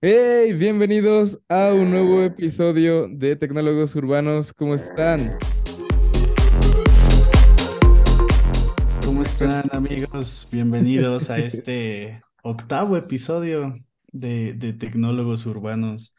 [0.00, 4.52] Hey, bienvenidos a un nuevo episodio de Tecnólogos Urbanos.
[4.52, 5.36] ¿Cómo están?
[9.04, 10.46] ¿Cómo están amigos?
[10.52, 13.76] Bienvenidos a este octavo episodio
[14.12, 16.14] de, de Tecnólogos Urbanos.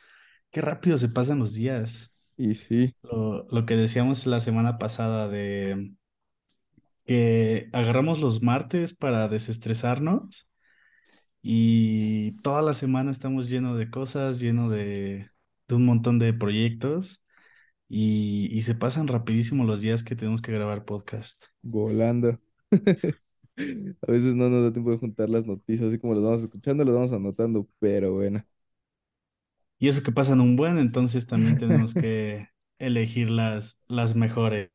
[0.51, 2.13] Qué rápido se pasan los días.
[2.35, 5.93] Y sí, Lo, lo que decíamos la semana pasada de
[7.05, 10.51] que agarramos los martes para desestresarnos
[11.41, 15.29] y toda la semana estamos lleno de cosas, lleno de,
[15.67, 17.23] de un montón de proyectos
[17.89, 21.45] y, y se pasan rapidísimo los días que tenemos que grabar podcast.
[21.61, 22.39] volando.
[24.07, 26.83] A veces no nos da tiempo de juntar las noticias, así como las vamos escuchando,
[26.85, 28.43] las vamos anotando, pero bueno.
[29.79, 34.69] Y eso que pasan un buen, entonces también tenemos que elegir las, las mejores.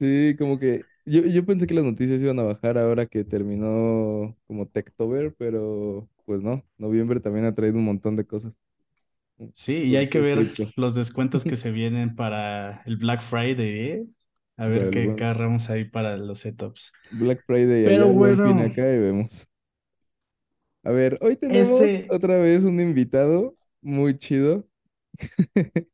[0.00, 4.36] Sí, como que yo, yo pensé que las noticias iban a bajar ahora que terminó
[4.46, 8.52] como Techtober, pero pues no, noviembre también ha traído un montón de cosas.
[9.52, 14.06] Sí, y hay que ver los descuentos que se vienen para el Black Friday, ¿eh?
[14.56, 16.92] A ver qué buen agarramos ahí para los setups.
[17.12, 19.48] Black Friday allá, Pero el Buen Fin bueno, acá y vemos.
[20.82, 24.66] A ver, hoy tenemos este, otra vez un invitado muy chido.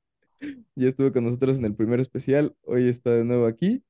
[0.76, 3.82] Ya estuvo con nosotros en el primer especial, hoy está de nuevo aquí.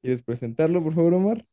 [0.00, 1.46] ¿Quieres presentarlo, por favor, Omar?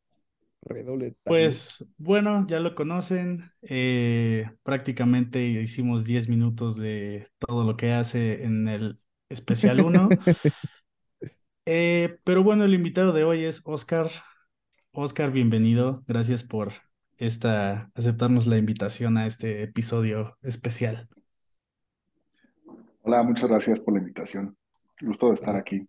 [0.68, 3.44] Redoble pues bueno, ya lo conocen.
[3.62, 10.10] eh, prácticamente hicimos 10 minutos de todo lo que hace en el especial uno.
[11.68, 14.12] Eh, pero bueno, el invitado de hoy es Oscar.
[14.92, 16.04] Oscar, bienvenido.
[16.06, 16.74] Gracias por
[17.18, 21.10] esta, aceptarnos la invitación a este episodio especial.
[23.02, 24.56] Hola, muchas gracias por la invitación.
[25.02, 25.88] Gusto de estar aquí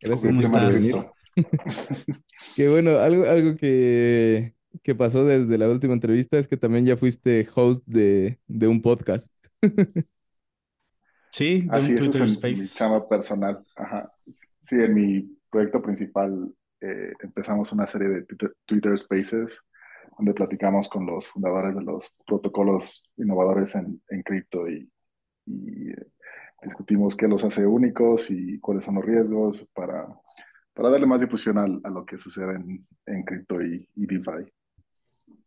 [0.00, 1.21] Gracias a el ¿Cómo ti tema por
[2.56, 6.96] Que bueno, algo, algo que, que pasó desde la última entrevista es que también ya
[6.96, 9.32] fuiste host de, de un podcast.
[11.30, 13.64] Sí, de un Así, eso es Twitter en mi chama personal.
[13.76, 14.12] Ajá.
[14.26, 19.64] Sí, en mi proyecto principal eh, empezamos una serie de Twitter, Twitter Spaces
[20.18, 24.90] donde platicamos con los fundadores de los protocolos innovadores en, en cripto y,
[25.46, 26.06] y, eh,
[26.62, 30.06] discutimos qué los hace únicos y cuáles son los riesgos para,
[30.74, 34.44] para darle más difusión a, lo que sucede en, en cripto y, y DeFi.
[34.44, 34.52] Yo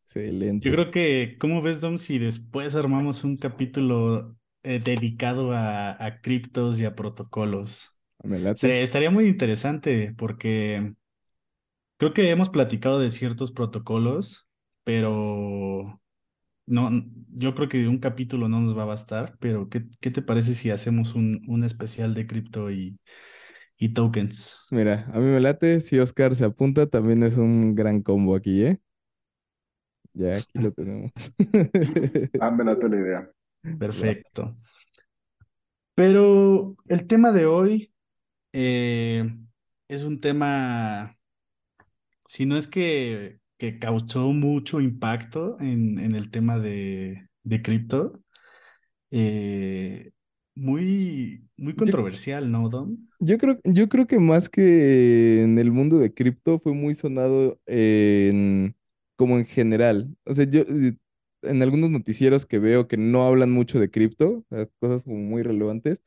[0.06, 0.72] Excelente.
[0.72, 6.80] creo que, ¿cómo ves, Dom, si después armamos un capítulo eh, dedicado a, a criptos
[6.80, 8.00] y a protocolos?
[8.24, 8.82] Me late.
[8.82, 10.94] Estaría muy interesante porque
[11.98, 14.48] creo que hemos platicado de ciertos protocolos,
[14.84, 16.02] pero
[16.66, 16.92] no,
[17.34, 20.54] yo creo que un capítulo no nos va a bastar, pero ¿qué, qué te parece
[20.54, 22.98] si hacemos un, un especial de cripto y,
[23.78, 24.60] y tokens?
[24.70, 25.82] Mira, a mí me late.
[25.82, 28.80] Si Oscar se apunta, también es un gran combo aquí, ¿eh?
[30.14, 31.12] Ya aquí lo tenemos.
[32.40, 33.32] Ah, me late la idea.
[33.78, 34.56] Perfecto.
[35.96, 37.94] Pero el tema de hoy
[38.54, 39.26] eh,
[39.88, 41.18] es un tema,
[42.26, 48.14] si no es que, que causó mucho impacto en, en el tema de, de cripto,
[49.12, 50.12] eh,
[50.56, 53.10] muy, muy Yo, controversial, ¿no, Don?
[53.20, 57.60] yo creo, yo creo que más que en el mundo de cripto fue muy sonado
[57.66, 58.76] en,
[59.16, 60.16] como en general.
[60.26, 60.98] O sea, yo eh,
[61.44, 64.44] en algunos noticieros que veo que no hablan mucho de cripto,
[64.80, 66.02] cosas como muy relevantes,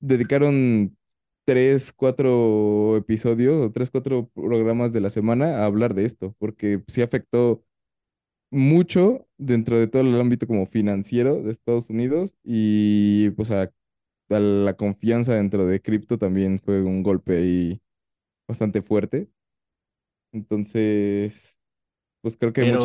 [0.00, 0.96] dedicaron
[1.44, 6.82] tres, cuatro episodios o tres, cuatro programas de la semana a hablar de esto, porque
[6.88, 7.64] sí afectó
[8.54, 13.72] mucho dentro de todo el ámbito como financiero de Estados Unidos y pues a,
[14.30, 17.82] a la confianza dentro de cripto también fue un golpe ahí
[18.48, 19.30] bastante fuerte.
[20.32, 21.56] Entonces,
[22.22, 22.80] pues creo que Pero,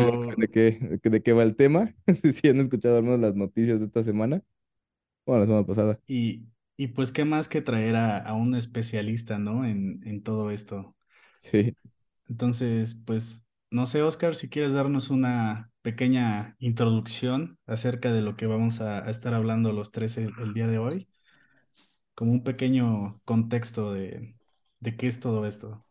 [0.52, 1.96] qué, de qué de qué va el tema.
[2.34, 4.44] Si han escuchado al menos las noticias de esta semana,
[5.26, 6.02] bueno, la semana pasada.
[6.08, 6.48] y,
[6.78, 9.66] y pues, ¿qué más que traer a, a un especialista, ¿no?
[9.66, 10.96] En, en todo esto.
[11.42, 11.76] Sí.
[12.30, 18.48] Entonces, pues, no sé, Oscar, si quieres darnos una pequeña introducción acerca de lo que
[18.48, 21.10] vamos a, estar hablando los tres el, el día de hoy,
[22.16, 24.36] como un pequeño contexto de,
[24.80, 25.86] de qué es todo esto.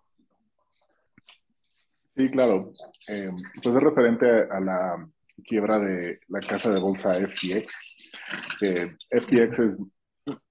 [2.16, 2.72] Sí, claro.
[3.08, 5.08] Eh, pues es referente a la
[5.44, 8.88] quiebra de la casa de bolsa FTX, que
[9.20, 9.82] FTX es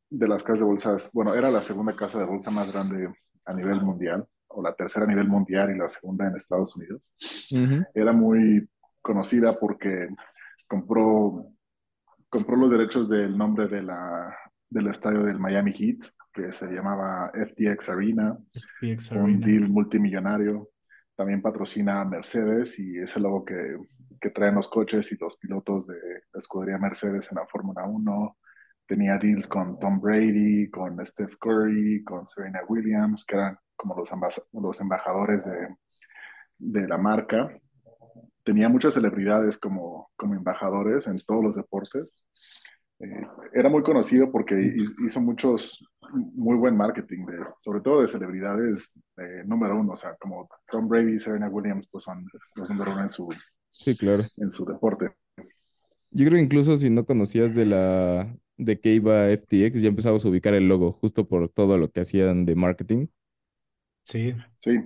[0.09, 3.13] de las casas de bolsas, bueno, era la segunda casa de bolsa más grande
[3.45, 7.11] a nivel mundial, o la tercera a nivel mundial y la segunda en Estados Unidos.
[7.93, 8.67] Era muy
[9.01, 10.09] conocida porque
[10.67, 11.47] compró,
[12.29, 14.35] compró los derechos del nombre de la,
[14.69, 15.99] del estadio del Miami Heat,
[16.33, 19.45] que se llamaba FTX Arena, FTX un Arena.
[19.47, 20.69] deal multimillonario.
[21.15, 23.77] También patrocina a Mercedes y es el logo que,
[24.21, 25.95] que traen los coches y los pilotos de
[26.31, 28.37] la escudería Mercedes en la Fórmula 1.
[28.87, 34.09] Tenía deals con Tom Brady, con Steph Curry, con Serena Williams, que eran como los,
[34.53, 35.75] los embajadores de,
[36.57, 37.49] de la marca.
[38.43, 42.25] Tenía muchas celebridades como, como embajadores en todos los deportes.
[42.99, 44.75] Eh, era muy conocido porque
[45.05, 50.15] hizo muchos, muy buen marketing, de, sobre todo de celebridades eh, número uno, o sea,
[50.15, 52.25] como Tom Brady y Serena Williams, pues son
[52.55, 53.29] los número uno en su,
[53.69, 54.23] sí, claro.
[54.37, 55.11] en su deporte.
[56.09, 60.29] Yo creo incluso si no conocías de la de que iba FTX, ya empezabas a
[60.29, 63.07] ubicar el logo, justo por todo lo que hacían de marketing.
[64.03, 64.33] Sí.
[64.57, 64.79] Sí.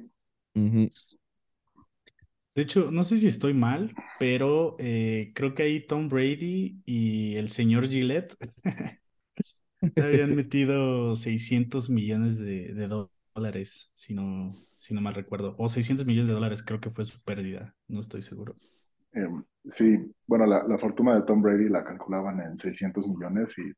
[2.53, 7.35] De hecho, no sé si estoy mal, pero eh, creo que ahí Tom Brady y
[7.35, 8.35] el señor Gillette
[9.95, 12.89] habían metido 600 millones de,
[13.33, 15.55] dólares, si no, si no mal recuerdo.
[15.57, 18.55] O 600 millones de dólares creo que fue su pérdida, no estoy seguro.
[19.13, 23.73] Em, sí, bueno, la, la, fortuna de Tom Brady la calculaban en 600 millones y,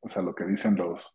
[0.00, 1.10] o sea, lo que dicen los,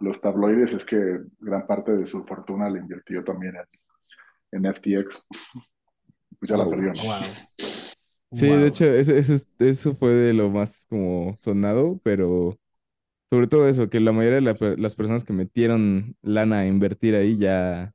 [0.00, 3.54] los tabloides es que gran parte de su fortuna la invirtió también
[4.52, 5.26] en, en FTX
[6.38, 6.92] pues ya la oh, perdió.
[8.32, 12.58] Sí, de hecho, eso fue de lo más como sonado, pero
[13.28, 17.36] sobre todo eso, que la mayoría de las personas que metieron lana a invertir ahí
[17.36, 17.94] ya...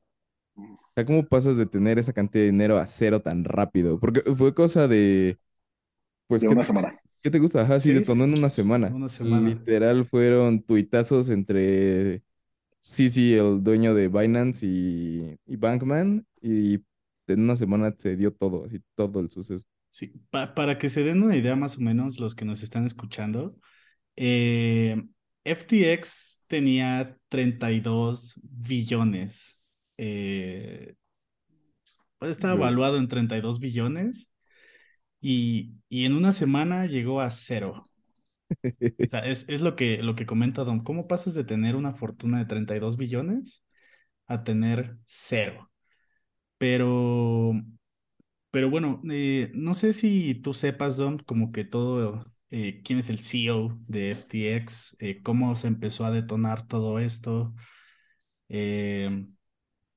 [0.95, 3.99] O sea, ¿cómo pasas de tener esa cantidad de dinero a cero tan rápido?
[3.99, 5.37] Porque fue cosa de...
[6.27, 6.97] Pues, de una semana.
[7.21, 7.63] ¿Qué te gusta?
[7.63, 8.87] Ajá, sí, detonó en una semana.
[8.87, 9.49] Una semana.
[9.49, 12.23] Literal fueron tuitazos entre
[12.79, 16.75] sí, sí, el dueño de Binance y, y Bankman, y
[17.27, 19.65] en una semana se dio todo, así todo el suceso.
[19.89, 23.57] Sí, para que se den una idea más o menos los que nos están escuchando,
[24.15, 25.03] eh,
[25.43, 29.61] FTX tenía 32 billones.
[29.97, 30.95] Eh,
[32.21, 34.33] estaba evaluado en 32 billones
[35.21, 37.89] y, y, en una semana llegó a cero.
[39.03, 40.83] O sea, es, es lo, que, lo que comenta Don.
[40.83, 43.65] ¿Cómo pasas de tener una fortuna de 32 billones
[44.27, 45.71] a tener cero?
[46.57, 47.53] Pero,
[48.51, 53.09] pero bueno, eh, no sé si tú sepas, Don, como que todo, eh, quién es
[53.09, 57.53] el CEO de FTX, eh, cómo se empezó a detonar todo esto.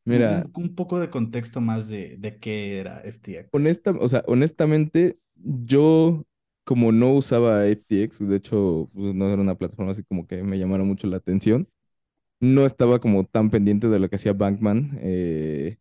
[0.09, 3.49] Mira, un, poco de contexto más de, de qué era FTX.
[3.53, 6.25] Honesta, o sea, honestamente, yo
[6.65, 10.59] como no usaba FTX, de hecho, pues, no era una plataforma así como que me
[10.59, 11.69] llamaron mucho la atención.
[12.41, 14.99] No estaba como tan pendiente de lo que hacía Bankman.
[15.01, 15.79] Eh,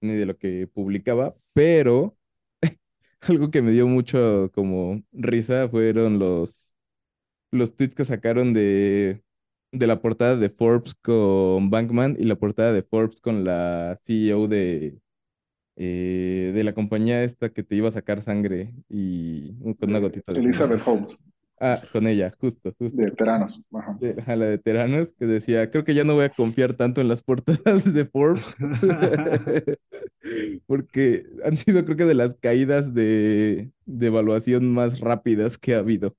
[0.00, 2.16] ni de lo que publicaba, pero
[3.20, 6.74] algo que me dio mucho como risa fueron los,
[7.50, 9.22] los tweets que sacaron de,
[9.78, 14.48] de la portada de Forbes con Bankman y la portada de Forbes con la CEO
[14.48, 14.98] de,
[15.76, 20.32] eh, de la compañía esta que te iba a sacar sangre y con una gotita
[20.32, 20.40] de...
[20.40, 21.22] Elizabeth Holmes.
[21.58, 22.96] Ah, con ella, justo, justo.
[22.96, 23.62] De Teranos.
[23.72, 23.96] Ajá.
[23.98, 27.08] De, la de Teranos, que decía, creo que ya no voy a confiar tanto en
[27.08, 28.56] las portadas de Forbes,
[30.66, 35.78] porque han sido creo que de las caídas de, de evaluación más rápidas que ha
[35.78, 36.14] habido.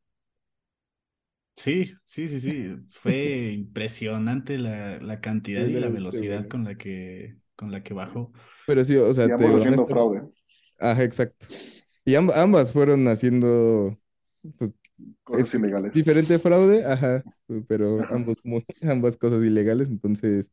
[1.58, 2.76] Sí, sí, sí, sí.
[2.92, 8.32] Fue impresionante la, la cantidad y la velocidad con la que, con la que bajó.
[8.66, 10.22] Pero sí, o sea, y ambos haciendo fraude.
[10.80, 11.48] Ajá, exacto.
[12.06, 13.98] Y ambas fueron haciendo
[14.58, 14.74] pues,
[15.24, 15.94] Cosas ilegales.
[15.94, 17.24] Diferente fraude, ajá,
[17.68, 18.38] pero ambos,
[18.84, 20.52] ambas cosas ilegales, entonces,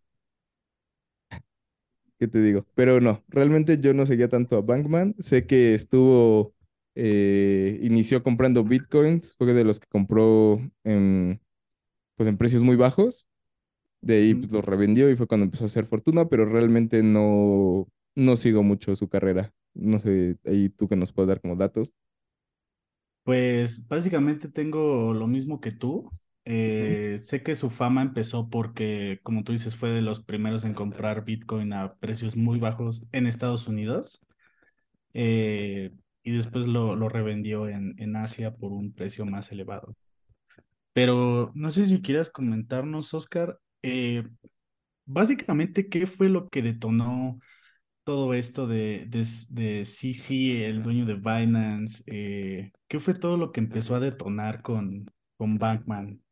[2.18, 2.66] ¿qué te digo?
[2.74, 6.53] Pero no, realmente yo no seguía tanto a Bankman, sé que estuvo,
[6.94, 11.40] eh, inició comprando bitcoins, fue de los que compró en,
[12.16, 13.26] pues en precios muy bajos,
[14.00, 17.88] de ahí pues, los revendió y fue cuando empezó a hacer fortuna, pero realmente no,
[18.14, 19.52] no sigo mucho su carrera.
[19.74, 21.92] No sé, ahí tú que nos puedes dar como datos.
[23.22, 26.10] Pues básicamente tengo lo mismo que tú.
[26.44, 30.74] Eh, sé que su fama empezó porque, como tú dices, fue de los primeros en
[30.74, 34.20] comprar Bitcoin a precios muy bajos en Estados Unidos.
[35.14, 35.92] Eh,
[36.24, 39.96] y después lo, lo revendió en, en Asia por un precio más elevado.
[40.92, 44.24] Pero no sé si quieras comentarnos, Oscar, eh,
[45.04, 47.38] básicamente, ¿qué fue lo que detonó
[48.04, 52.04] todo esto de, de, de CC, el dueño de Binance?
[52.06, 56.22] Eh, ¿Qué fue todo lo que empezó a detonar con, con Bankman?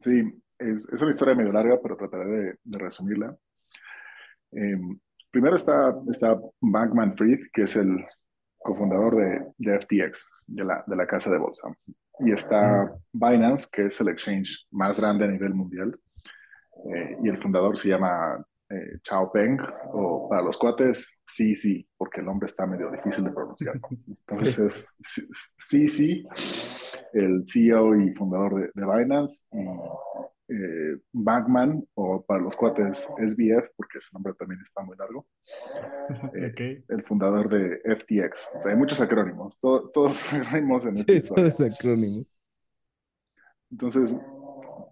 [0.00, 0.22] Sí,
[0.58, 3.36] es, es una historia medio larga, pero trataré de, de resumirla.
[4.52, 4.98] Em,
[5.30, 8.04] primero está, está Bankman Fried, que es el
[8.58, 11.68] cofundador de, de FTX, de la, de la casa de bolsa.
[12.20, 15.98] Y está Binance, que es el exchange más grande a nivel mundial.
[16.92, 19.58] Eh, y el fundador se llama eh, Chao Peng,
[19.92, 23.80] o para los cuates, sí, sí, porque el nombre está medio difícil de pronunciar.
[24.06, 26.26] Entonces es sí, sí,
[27.12, 29.64] el CEO y fundador de, de Binance, y
[30.48, 35.26] eh, Bankman, o para los cuates SBF, porque su nombre también está muy largo,
[36.34, 38.50] eh, el fundador de FTX.
[38.56, 41.48] O sea, hay muchos acrónimos, to- todos acrónimos en esta Sí, todo historia.
[41.48, 42.24] es acrónimo.
[43.70, 44.16] Entonces,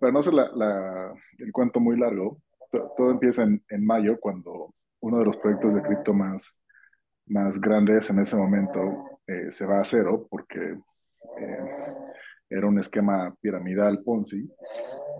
[0.00, 2.38] para no hacer la, la- el cuento muy largo,
[2.70, 6.60] to- todo empieza en, en mayo, cuando uno de los proyectos de cripto más,
[7.26, 10.78] más grandes en ese momento eh, se va a cero, porque
[11.38, 11.58] eh,
[12.50, 14.48] era un esquema piramidal Ponzi,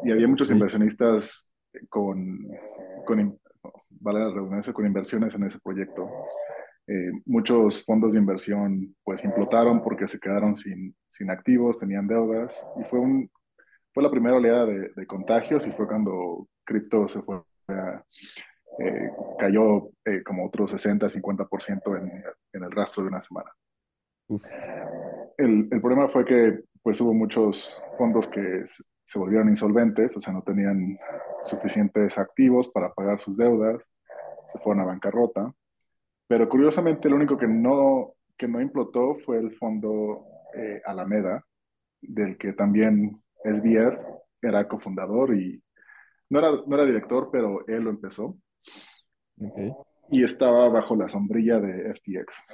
[0.05, 1.53] y había muchos inversionistas
[1.89, 2.49] con,
[3.05, 3.39] con,
[3.91, 6.09] vale la redundancia, con inversiones en ese proyecto.
[6.89, 12.65] Eh, muchos fondos de inversión pues implotaron porque se quedaron sin, sin activos, tenían deudas,
[12.81, 13.29] y fue un,
[13.93, 18.05] fue la primera oleada de, de contagios y fue cuando cripto se fue a,
[18.79, 23.51] eh, cayó eh, como otro 60-50% en, en el rastro de una semana.
[24.29, 24.45] Uf.
[25.39, 28.65] El, el problema fue que pues hubo muchos fondos que
[29.07, 30.99] se, volvieron insolventes, o sea, no tenían
[31.43, 33.93] suficientes activos para pagar sus deudas,
[34.53, 35.55] se fueron a bancarrota,
[36.27, 41.45] pero curiosamente lo único que no, que no implotó fue el fondo eh, Alameda,
[42.01, 43.99] del que también SBF
[44.43, 45.63] era cofundador y
[46.31, 48.37] no era, no era director, pero él lo empezó
[49.41, 49.59] Ok.
[50.11, 52.45] y estaba bajo la sombrilla de FTX,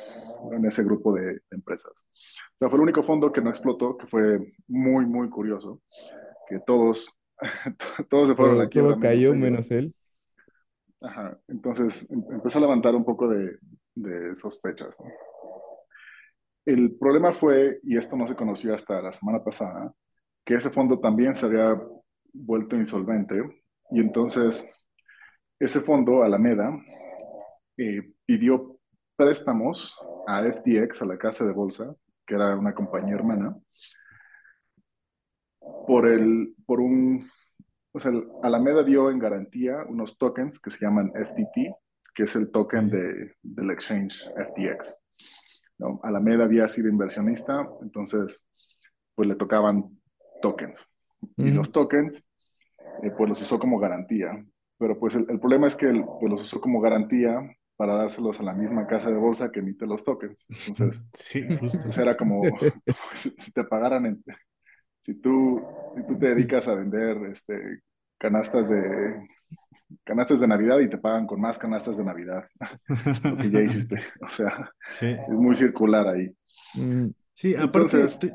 [0.52, 1.92] en ese grupo de empresas.
[1.94, 5.80] O sea, fue el único fondo que no explotó, que fue muy, muy curioso,
[6.52, 7.12] que todos,
[8.08, 9.94] todos se fueron a la quiebra todo cayó menos él.
[11.00, 13.58] Ajá, entonces em- empezó a levantar un poco de,
[13.94, 15.06] de sospechas, ¿no?
[16.64, 19.92] El problema fue, y esto no se conoció hasta la semana pasada,
[20.44, 21.80] que ese fondo también se había
[22.32, 23.42] vuelto insolvente
[23.90, 24.72] y entonces
[25.58, 26.72] ese fondo, Alameda,
[27.76, 28.78] eh, pidió
[29.16, 31.94] préstamos a FTX, a la casa de bolsa,
[32.26, 33.56] que era una compañía hermana,
[35.86, 37.28] por, el, por un,
[37.92, 41.74] o sea, el- Alameda dio en garantía unos tokens que se llaman FTT,
[42.14, 42.92] que es el token Ok.
[42.92, 44.96] de, del exchange FTX.
[45.78, 46.00] ¿no?
[46.02, 48.46] Alameda había sido inversionista, entonces
[49.14, 49.98] pues le tocaban
[50.40, 50.88] tokens.
[51.36, 51.56] Y Ujú.
[51.58, 52.26] los tokens,
[53.02, 54.44] eh, pues los usó como garantía.
[54.78, 57.40] Pero pues el, el problema es que él, pues, los usó como garantía
[57.76, 60.46] para dárselos a la misma casa de bolsa que emite los tokens.
[60.50, 62.42] Entonces, Sí, pues era como,
[63.14, 64.24] si, si te pagaran, en-
[65.02, 65.62] si tú,
[65.96, 67.82] si tú te dedicas a vender este,
[68.18, 69.28] canastas de
[70.04, 72.44] canastas de Navidad y te pagan con más canastas de Navidad,
[73.28, 74.00] lo que ya hiciste.
[74.22, 76.34] O sea, Sí, es muy circular ahí.
[76.74, 78.32] Mm, sí, aparte, Entonces, te-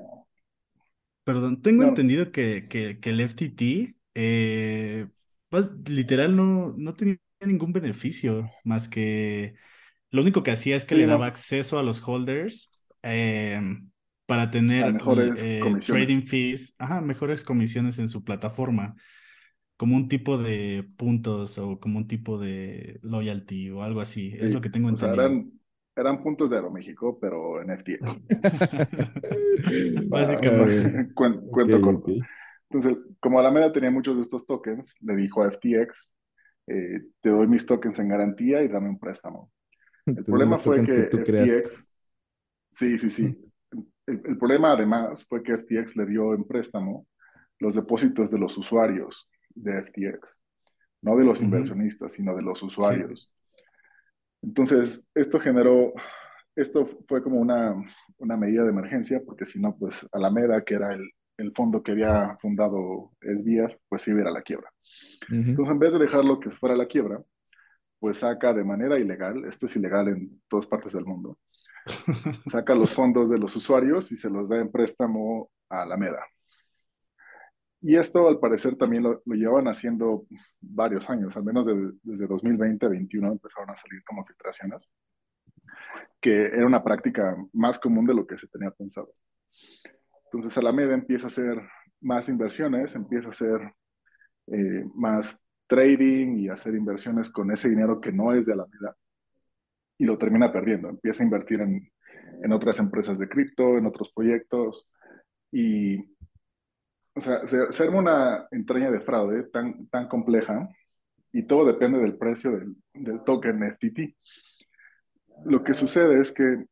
[1.23, 5.07] perdón, tengo no, entendido que, que, que el FTT, eh,
[5.49, 9.55] pues, literal, no, no tenía ningún beneficio más que
[10.11, 13.61] lo único que hacía es que sí, le daba no, acceso a los holders eh,
[14.27, 18.95] para tener mejores eh, trading fees, ajá, mejores comisiones en su plataforma,
[19.77, 24.53] como un tipo de puntos o como un tipo de loyalty o algo así, es
[24.53, 25.13] lo que tengo o sea, entendido.
[25.13, 25.51] eran,
[25.95, 28.21] eran puntos de Aeroméxico, pero en FTX.
[30.11, 30.97] Ah, Básicamente.
[31.15, 32.15] Cuen- ok, Cuento corto.
[32.15, 32.27] ok.
[32.69, 36.15] Entonces, como Alameda tenía muchos de estos tokens, le dijo a FTX,
[36.67, 39.51] eh, te doy mis tokens en garantía y dame un préstamo.
[40.15, 41.63] El problema fue que que tú creaste.
[41.63, 41.93] FTX,
[42.73, 43.39] sí, sí, sí.
[44.07, 47.07] El, el problema además fue que FTX le dio en préstamo
[47.59, 50.41] los depósitos de los usuarios de FTX,
[51.01, 53.31] no de los inversionistas, sino de los Sí, usuarios.
[54.41, 55.93] Entonces, esto generó,
[56.55, 57.75] esto fue como una,
[58.17, 61.91] una medida de emergencia, porque si no, pues Alameda, que era el, el fondo que
[61.91, 64.71] había fundado SBF, pues iba a ir a la quiebra.
[65.31, 65.57] Ujú.
[65.57, 67.23] Entonces, en vez de dejarlo que fuera a la quiebra,
[67.99, 71.39] pues saca de manera ilegal, esto es ilegal en todas partes del mundo,
[72.47, 76.25] saca los fondos de los usuarios y se los da en préstamo a Alameda.
[77.81, 80.25] Y esto al parecer también lo, lo llevan haciendo
[80.59, 84.89] varios años, al menos de- desde 2020-2021 empezaron a salir como filtraciones,
[86.19, 89.13] que era una práctica más común de lo que se tenía pensado.
[90.25, 91.61] Entonces Alameda empieza a hacer
[92.01, 93.73] más inversiones, empieza a hacer
[94.47, 98.95] eh, más trading y hacer inversiones con ese dinero que no es de Alameda
[99.97, 100.89] y lo termina perdiendo.
[100.89, 101.91] Empieza a invertir en,
[102.43, 104.89] en otras empresas de cripto, en otros proyectos
[105.51, 105.99] y,
[107.15, 110.69] o sea, se, se arma una entraña de fraude tan, tan compleja
[111.31, 114.15] y todo depende del precio del, del token FTT.
[115.45, 116.65] Lo que sucede es que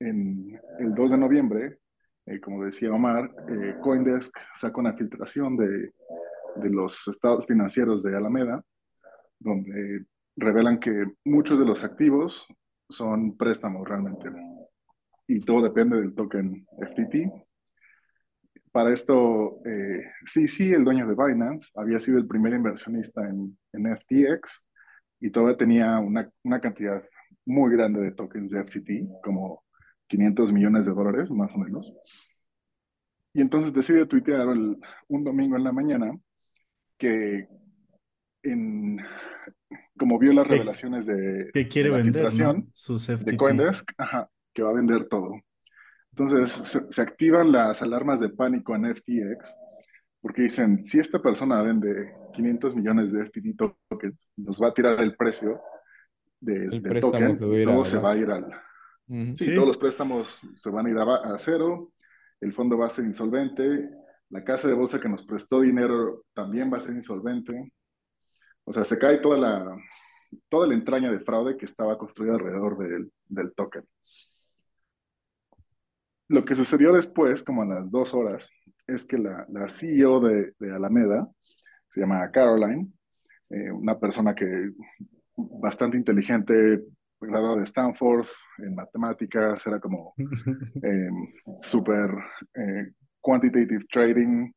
[0.00, 1.78] en el 2 de noviembre,
[2.26, 5.92] eh, como decía Omar, eh, Coindesk saca una filtración de,
[6.56, 8.62] de los estados financieros de Alameda,
[9.38, 10.04] donde
[10.36, 12.46] revelan que muchos de los activos
[12.88, 14.30] son préstamos realmente.
[15.26, 17.30] Y todo depende del token FTT.
[18.70, 23.56] Para esto, eh, sí, sí, el dueño de Binance había sido el primer inversionista en,
[23.72, 24.66] en FTX
[25.20, 27.02] y todavía tenía una, una cantidad
[27.46, 29.64] muy grande de tokens de FTT, como
[30.08, 31.94] 500 millones de dólares, más o menos.
[33.32, 36.12] Y entonces decide tuitear un domingo en la mañana
[36.98, 37.48] que
[38.42, 38.98] en,
[39.98, 42.66] como vio las revelaciones de, que de quiere la vender, ¿no?
[43.24, 43.36] de.
[43.36, 45.34] Coindesk, ajá, que va a vender todo.
[46.10, 49.54] Entonces se, se activan las alarmas de pánico en FTX
[50.20, 53.56] porque dicen, si esta persona vende 500 millones de FTT
[53.88, 55.60] tokens, nos va a tirar el precio
[56.40, 58.44] del, El del préstamo se token va y a todo se va a ir al...
[59.06, 59.36] Ujú.
[59.36, 61.92] Sí, todos Sí, los préstamos se van a ir a, a cero,
[62.40, 63.90] el fondo va a ser insolvente,
[64.30, 67.72] la casa de bolsa que nos prestó dinero también va a ser insolvente.
[68.64, 69.76] O sea, se cae toda la,
[70.48, 73.84] toda la entraña de fraude que estaba construida alrededor del, del token.
[76.28, 78.50] Lo que sucedió después, como a las dos horas,
[78.86, 81.28] es que la, la CEO de, de Alameda,
[81.90, 82.90] se llama Caroline,
[83.50, 84.70] eh, una persona que
[85.36, 86.82] bastante inteligente,
[87.20, 88.26] graduada de Stanford
[88.58, 90.14] en matemáticas, era como
[90.82, 91.08] eh,
[91.60, 92.10] súper
[92.54, 94.52] eh, quantitative trading,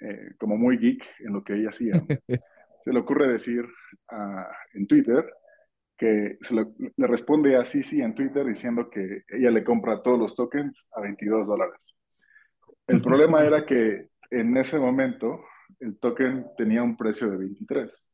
[0.00, 1.94] eh, como muy geek en lo que ella hacía.
[2.82, 5.24] Se le ocurre decir uh, en Twitter
[5.96, 10.18] que se lo, le responde a Cici en Twitter diciendo que ella le compra todos
[10.18, 11.96] los tokens a 22 dólares.
[12.88, 15.44] El problema era que en ese momento
[15.78, 18.12] el token tenía un precio de 23.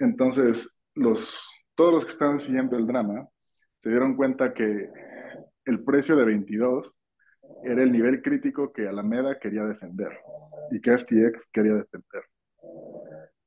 [0.00, 3.28] Entonces, los, todos los que estaban siguiendo el drama
[3.78, 4.88] se dieron cuenta que
[5.64, 6.92] el precio de 22
[7.62, 10.18] era el nivel crítico que Alameda quería defender
[10.72, 12.24] y que FTX quería defender.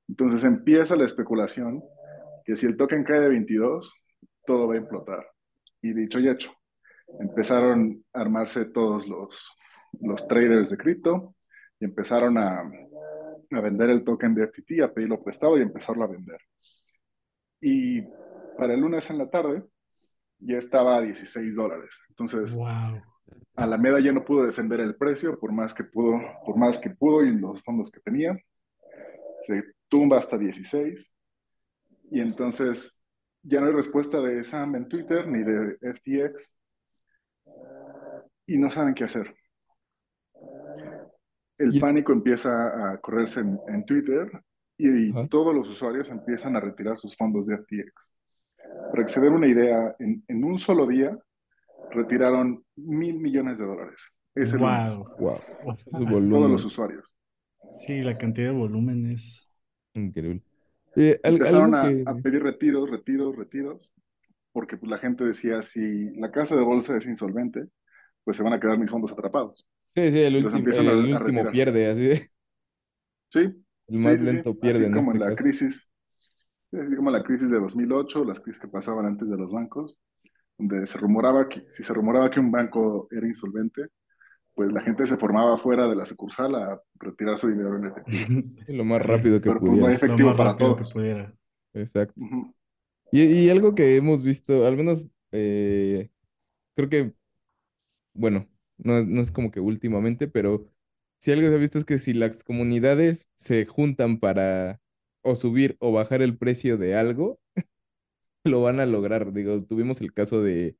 [0.08, 1.84] Entonces empieza la especulación
[2.44, 3.94] que si el token cae de 22,
[4.46, 5.26] todo va a implotar.
[5.82, 6.52] Y dicho y hecho,
[7.20, 9.52] empezaron a armarse todos los,
[10.02, 11.36] los traders de cripto
[11.80, 12.62] y empezaron a,
[13.52, 16.40] a, vender el token de FTT, a pedirlo prestado y empezarlo a vender.
[17.60, 18.02] Y
[18.58, 19.64] para el lunes en la tarde
[20.40, 22.04] ya estaba a 16 dólares.
[22.10, 23.02] Entonces, wow.
[23.56, 27.24] Alameda ya no pudo defender el precio por más que pudo, por más que pudo
[27.24, 28.38] y los fondos que tenía.
[29.42, 29.64] Se
[29.96, 31.14] tumba hasta 16
[32.12, 33.06] y entonces
[33.44, 36.58] ya no hay respuesta de Sam en Twitter ni de FTX
[38.48, 39.34] y no saben qué hacer.
[41.58, 42.50] El Y es- pánico empieza
[42.92, 44.30] a correrse en, en Twitter
[44.78, 45.28] y, Ajá.
[45.30, 48.12] todos los usuarios empiezan a retirar sus fondos de FTX.
[48.92, 51.18] Para que se den una idea, en, en un solo día
[51.92, 54.14] retiraron mil millones de dólares.
[54.36, 54.94] Ese lunes.
[55.18, 55.40] Wow.
[55.64, 55.78] Wow.
[56.30, 57.16] Todos los usuarios.
[57.76, 59.55] Sí, la cantidad de volumen es.
[59.96, 60.42] Increíble.
[60.96, 63.92] Eh, Empezaron a, pedir retiros, retiros, retiros,
[64.54, 67.68] porque pues, la gente decía, si la casa de bolsa es insolvente,
[68.24, 69.68] pues se van a quedar mis fondos atrapados.
[69.96, 72.32] Sí, sí, el último, a, el a último pierde, así de-
[73.30, 73.42] Sí,
[73.88, 74.44] el sí, más sí, sí.
[74.44, 75.36] lento pierde Así en como en este la caso.
[75.36, 75.90] crisis,
[76.74, 79.98] así como la crisis de 2008, las crisis que pasaban antes de los bancos,
[80.58, 83.88] donde se rumoraba que, si se rumoraba que un banco era insolvente,
[84.56, 88.30] pues la gente se formaba fuera de la sucursal a retirar su dinero en efectivo.
[88.68, 90.00] Lo más Sí, rápido que Pero pues no hay pudiera.
[90.06, 90.86] lo efectivo más para rápido que todos.
[90.86, 91.34] pudiera.
[91.74, 92.16] Exacto.
[93.12, 96.10] Y, y algo que hemos visto, al menos eh,
[96.76, 97.14] creo que,
[98.14, 100.70] bueno, no, es- no es como que últimamente, pero
[101.20, 104.82] si algo se ha visto es que si las comunidades se juntan para
[105.24, 107.40] o subir o bajar el precio de algo,
[108.46, 109.34] lo van a lograr.
[109.34, 110.78] Digo, tuvimos el caso de,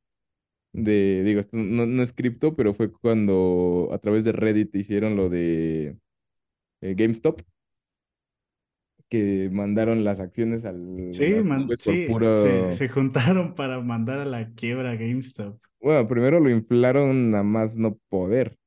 [0.76, 5.16] de digo, esto no, no es cripto, pero fue cuando a través de Reddit hicieron
[5.16, 5.98] lo de
[6.82, 7.42] eh, GameStop,
[9.10, 10.78] que mandaron las acciones al,
[11.10, 12.72] Sí, man, sí, se, puro...
[12.72, 15.60] se juntaron para mandar a la quiebra GameStop.
[15.80, 18.58] Bueno, primero lo inflaron a más no poder.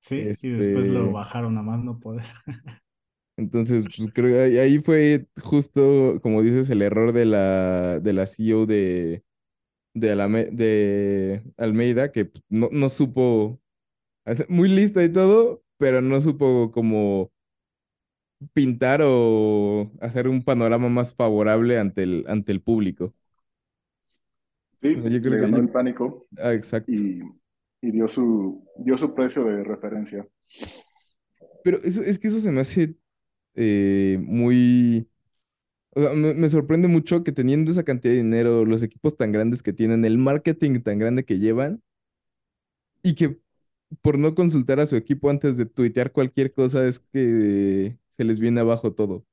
[0.00, 2.24] Sí, y después lo Este, bajaron a más no poder.
[3.36, 8.12] entonces, pues creo que ahí, ahí fue justo, como dices, el error de la, de
[8.12, 9.24] la CEO de,
[9.94, 13.60] de, Alame- de Almeida, que pues, no, no supo,
[14.50, 17.32] muy lista y todo, pero no supo como
[18.52, 23.14] pintar o hacer un panorama más favorable ante el, ante el público.
[24.82, 26.84] Sí, Yo creo le que, ganó yo- el pánico ah, exacto.
[26.86, 27.20] y,
[27.82, 30.26] y dio, su, dio su precio de referencia.
[31.62, 32.96] Pero eso, es que eso se me hace
[33.56, 35.08] eh, muy...
[35.96, 39.32] o sea, me, me sorprende mucho que teniendo esa cantidad de dinero, los equipos tan
[39.32, 41.82] grandes que tienen, el marketing tan grande que llevan,
[43.02, 43.38] y que
[44.02, 48.38] por no consultar a su equipo antes de tuitear cualquier cosa es que se les
[48.38, 49.26] viene abajo todo.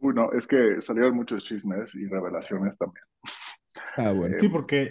[0.00, 3.04] Bueno, es que salieron muchos chismes y revelaciones también.
[3.96, 4.36] Ah, bueno.
[4.36, 4.88] Eh, Sí, o porque,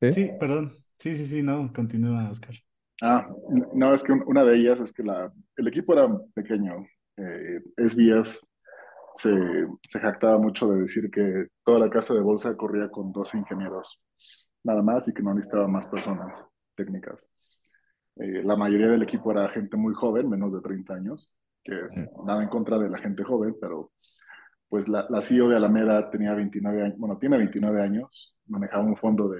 [0.00, 0.10] ¿Eh?
[0.12, 0.84] sí, perdón.
[0.98, 2.54] Sí, sí, sí, no, continúa, Oscar.
[3.02, 3.28] ah,
[3.74, 6.86] no, es que un- una de ellas es que la, el equipo era pequeño.
[7.16, 8.38] Eh, SBF
[9.14, 13.34] se, se jactaba mucho de decir que toda la casa de bolsa corría con dos
[13.34, 14.00] ingenieros,
[14.64, 17.26] nada más, y que no necesitaba más personas técnicas.
[18.16, 21.32] Eh, la mayoría del equipo era gente muy joven, menos de 30 años,
[21.64, 21.74] que
[22.26, 23.92] nada en contra de la gente joven, pero
[24.68, 28.96] pues la, la CEO de Alameda tenía 29 años, bueno, tiene 29 años, manejaba un
[28.96, 29.38] fondo de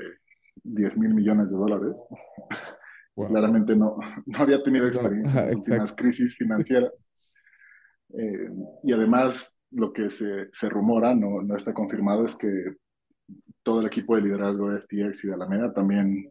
[0.63, 2.07] 10 mil millones de dólares
[3.17, 3.27] Wow.
[3.29, 7.07] claramente no, no había tenido No, experiencia en las crisis financieras.
[8.19, 8.49] Eh,
[8.83, 12.49] y además, lo que se, se rumora, no, no está confirmado, es que
[13.63, 16.31] todo el equipo de liderazgo de FTX y de Alameda también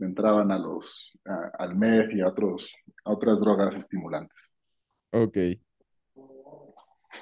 [0.00, 2.72] entraban a los, a- al meth y a, otros,
[3.04, 4.52] a otras drogas estimulantes.
[5.12, 5.58] Ok.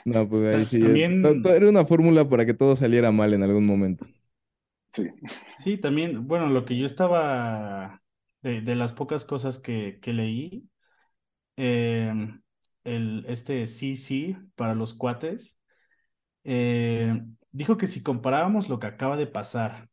[0.04, 0.78] No, O pues ahí sea, sí.
[0.86, 4.06] eh, también, Era una fórmula para que todo saliera mal en algún momento.
[4.90, 5.08] Sí,
[5.54, 8.02] sí, también, bueno, lo que yo estaba,
[8.42, 10.68] de, de las pocas cosas que, que leí,
[11.56, 12.12] eh,
[12.86, 15.60] el, este CC para los cuates,
[16.44, 17.22] eh,
[17.52, 19.88] dijo que si comparábamos lo que acaba de pasar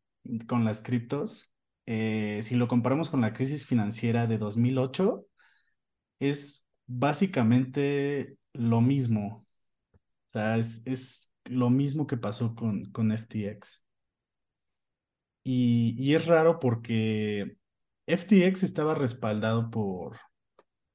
[0.47, 1.53] con las criptos,
[1.85, 5.25] eh, si lo comparamos con la crisis financiera de 2008,
[6.19, 9.45] es básicamente lo mismo.
[10.27, 13.83] O sea, es, es lo mismo que pasó con, con FTX.
[15.43, 17.57] Y, y es raro porque
[18.07, 20.17] FTX estaba respaldado por,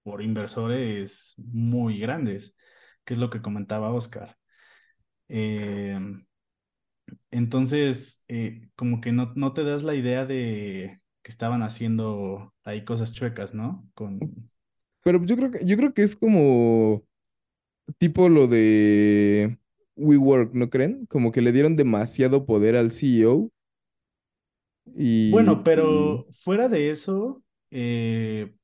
[0.09, 2.57] por inversores muy grandes,
[3.05, 4.38] que es lo que comentaba Oscar.
[5.29, 6.01] Eh,
[7.31, 12.87] entonces, eh, como que no, no te das la idea de que estaban haciendo ahí
[12.87, 13.87] cosas chuecas, ¿no?
[13.92, 14.18] Con...
[15.05, 17.05] Pero yo creo que, yo creo que es como
[17.99, 19.59] tipo lo de
[19.94, 21.05] WeWork, ¿no creen?
[21.05, 23.51] Como que le dieron demasiado poder al CEO
[24.97, 28.55] y, Bueno, pero fuera de eso, eh,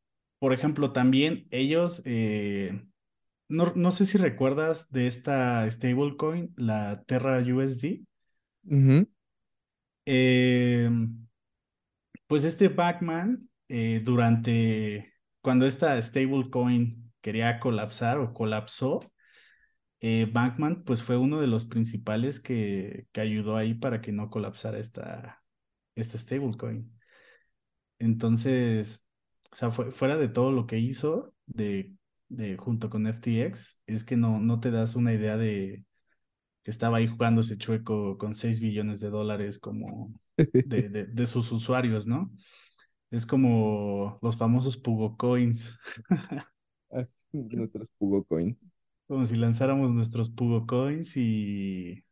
[0.45, 2.85] por ejemplo, también ellos, eh,
[3.49, 8.05] no, no sé si recuerdas de esta stablecoin, la Terra USD.
[10.05, 10.91] Eh,
[12.27, 19.01] pues este Backman, eh, durante cuando esta stablecoin quería colapsar o colapsó,
[20.03, 24.79] Bankman pues fue uno de los principales que, que ayudó ahí para que no colapsara
[24.79, 25.43] esta,
[25.95, 26.93] esta stablecoin.
[27.99, 29.04] Entonces,
[29.55, 31.95] o sea, fue- fuera de todo lo que hizo de,
[32.31, 35.85] de junto con FTX, es que no, no te das una idea de
[36.65, 40.15] que estaba ahí jugando ese chueco con 6 billones de dólares como
[40.65, 42.33] de, de, de sus usuarios, ¿no?
[43.11, 45.79] Es como los famosos Pugo Coins,
[46.93, 48.57] ah, nuestros Pugo Coins.
[49.07, 52.05] como si lanzáramos nuestros Pugo Coins y,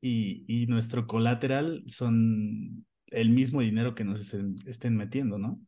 [0.00, 5.60] y, y nuestro colateral son el mismo dinero que nos estén, estén metiendo, ¿no?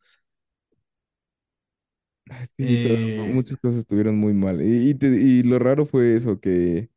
[2.27, 4.63] Es que sí, pero Eh, muchas cosas estuvieron muy mal.
[4.63, 6.91] Y, y, te- y lo raro fue eso, que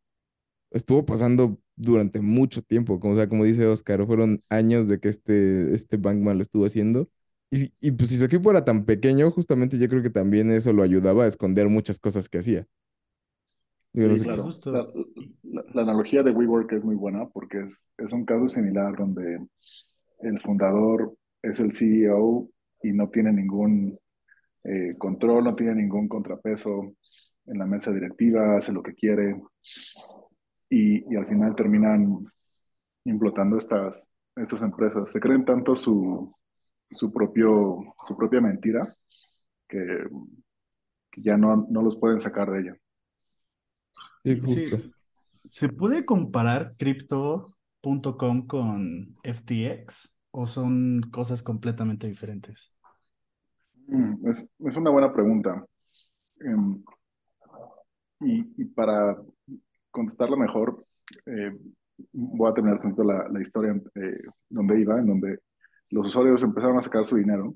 [0.71, 5.09] estuvo pasando durante mucho tiempo, como, o sea, como dice Oscar, fueron años de que
[5.09, 7.09] este, este Bankman lo estuvo haciendo.
[7.51, 10.73] Y, y pues si su equipo era tan pequeño, justamente yo creo que también eso
[10.73, 12.67] lo ayudaba a esconder muchas cosas que hacía.
[13.93, 14.29] Digo, no sé,
[15.43, 19.39] la- la analogía de WeWork es muy buena porque es, es un caso similar donde
[20.21, 22.49] el fundador es el CEO
[22.83, 23.99] y no tiene ningún
[24.63, 26.93] eh, control, no tiene ningún contrapeso
[27.45, 29.41] en la mesa directiva, hace lo que quiere
[30.69, 32.25] y, y al final terminan
[33.05, 35.11] implotando estas, estas empresas.
[35.11, 36.35] Se creen tanto su,
[36.89, 38.87] su, propio, su propia mentira
[39.67, 40.07] que,
[41.09, 42.77] que ya no, no los pueden sacar de ella.
[44.45, 44.91] sí.
[45.45, 52.76] ¿se puede comparar crypto.com con FTX o son cosas completamente diferentes?
[53.87, 55.65] Mm, es, es una buena pregunta.
[56.39, 56.83] Em,
[58.19, 59.17] y, para
[59.91, 60.85] contestarla mejor,
[61.25, 61.57] eh,
[62.13, 65.39] voy a terminar con la, la historia eh, donde iba, en donde
[65.89, 67.55] los usuarios empezaron a sacar su dinero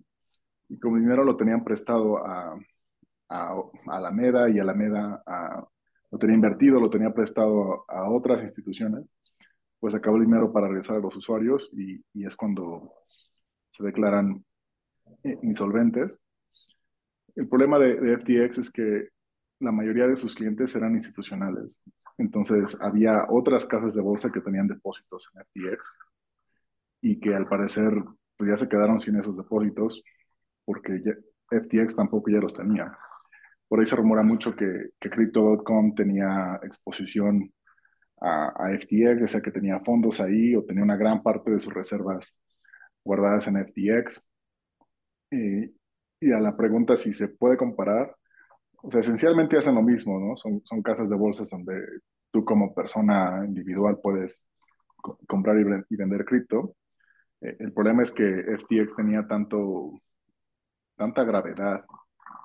[0.70, 2.58] y como dinero lo tenían prestado a,
[3.30, 5.68] a, a Alameda y Alameda a,
[6.12, 9.14] lo tenía invertido, lo tenía prestado a, otras instituciones,
[9.80, 12.94] pues acabó el dinero para regresar a los usuarios y, y es cuando
[13.70, 14.46] se declaran
[15.42, 16.20] insolventes.
[17.36, 19.10] El problema de, FTX es que
[19.60, 21.82] la mayoría de sus clientes eran institucionales.
[22.18, 25.98] Entonces había otras casas de bolsa que tenían depósitos en FTX
[27.02, 27.94] y que al parecer
[28.38, 30.04] pues ya se quedaron sin esos depósitos
[30.66, 31.14] porque ya,
[31.50, 32.98] FTX tampoco ya los tenía.
[33.68, 37.52] por ahí se rumora mucho que, que Crypto.com tenía exposición
[38.20, 41.60] a, a FTX, ya sea que tenía fondos ahí o tenía una gran parte de
[41.60, 42.42] sus reservas
[43.04, 44.31] guardadas en FTX.
[45.32, 45.66] Y,
[46.20, 48.16] y a la pregunta si se puede comparar,
[48.84, 50.36] o sea, esencialmente hacen lo mismo, ¿no?
[50.38, 51.74] Son, son casas de bolsas donde
[52.32, 54.46] tú como persona individual puedes
[54.98, 55.64] co- comprar y,
[55.94, 56.76] y vender cripto.
[57.42, 60.02] Eh, el problema es que FTX tenía tanto,
[60.98, 61.86] tanta gravedad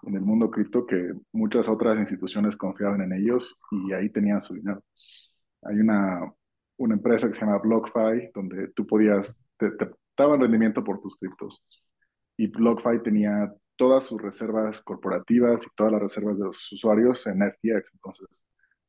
[0.04, 4.54] en el mundo cripto que muchas otras instituciones confiaban en ellos y ahí tenían su
[4.54, 4.82] dinero.
[5.62, 6.32] Hay una,
[6.78, 11.16] una empresa que se llama BlockFi donde tú podías, te, te daban rendimiento por tus
[11.18, 11.64] criptos
[12.36, 17.42] y BlockFi tenía todas sus reservas corporativas y todas las reservas de los usuarios en
[17.42, 17.94] FTX.
[17.94, 18.44] Entonces,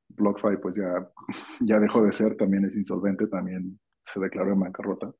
[0.09, 1.09] BlockFi pues ya,
[1.61, 5.11] ya dejó de ser, también es insolvente, también se declaró en bancarrota.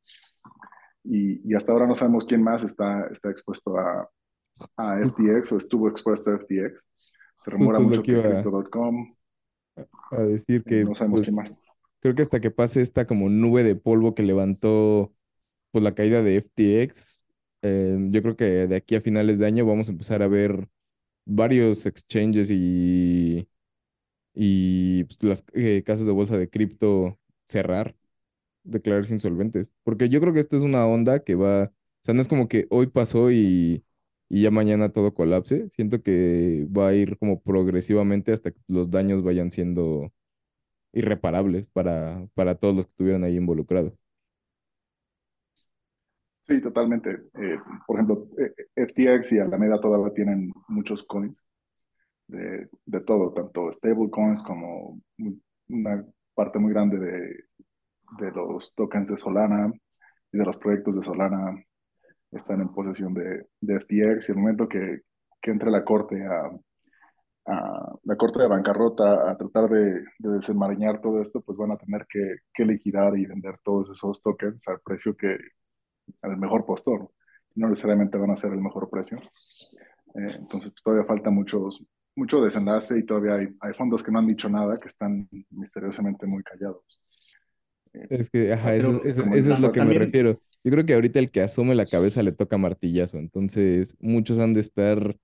[1.04, 4.10] Y, y hasta ahora no sabemos quién más está, está expuesto a,
[4.78, 6.88] a FTX o estuvo expuesto a FTX.
[7.44, 9.16] Se rumora mucho que Crypto.com,
[10.12, 11.62] a decir que, no sabemos quién pues, más.
[12.00, 15.14] creo que hasta que pase esta como nube de polvo que levantó,
[15.72, 17.27] pues, la caída de FTX,
[17.62, 20.68] eh, yo creo que de aquí a finales de año vamos a empezar a ver
[21.26, 23.50] varios exchanges y,
[24.34, 27.96] y pues, las eh, casas de bolsa de cripto cerrar,
[28.64, 29.72] declararse insolventes.
[29.84, 31.72] Porque yo creo que esto es una onda que va, o
[32.06, 33.86] sea, no es como que hoy pasó y,
[34.30, 35.70] y ya mañana todo colapse.
[35.72, 40.14] Siento que va a ir como progresivamente hasta que los daños vayan siendo
[40.94, 44.07] irreparables para, para todos los que estuvieron ahí involucrados.
[46.48, 47.12] Sí, totalmente.
[47.34, 51.46] Eh, por ejemplo, eh, FTX y Alameda todavía tienen muchos coins
[52.28, 55.02] de, de todo, tanto stablecoins como
[55.70, 56.06] una
[56.36, 57.46] parte muy grande de,
[58.20, 59.72] de los tokens de Solana
[60.32, 61.56] y de los proyectos de Solana
[62.32, 64.30] están en posesión de, de FTX.
[64.30, 65.02] Y el momento que,
[65.42, 66.52] que entre la corte a,
[67.46, 71.78] a la corte de bancarrota a tratar de, de desenmarañar todo esto, pues van a
[71.78, 75.38] tener que, que liquidar y vender todos esos tokens al precio que,
[76.22, 77.12] al mejor postor.
[77.56, 79.20] No necesariamente van a ser el mejor precio.
[80.16, 81.84] Eh, entonces todavía falta muchos,
[82.16, 86.26] mucho desenlace y todavía hay, hay fondos que no han dicho nada, que están misteriosamente
[86.28, 87.02] muy callados.
[87.94, 90.40] Eh, Es que, o sea, ajá, eso, eso, eso es lo que me también, refiero.
[90.64, 93.18] Yo creo que ahorita el que asome la cabeza le toca martillazo.
[93.18, 95.18] Entonces, muchos han de estar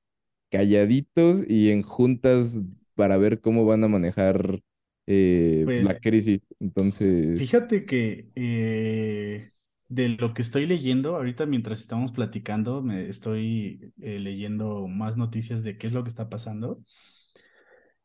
[0.52, 2.64] calladitos y en juntas
[2.96, 4.62] para ver cómo van a manejar
[5.08, 6.48] eh, la pues, crisis.
[6.60, 9.53] Entonces, fíjate que eh,
[9.96, 15.64] de lo que estoy leyendo, ahorita mientras estamos platicando, me estoy eh, leyendo más noticias
[15.64, 16.82] de qué es lo que está pasando.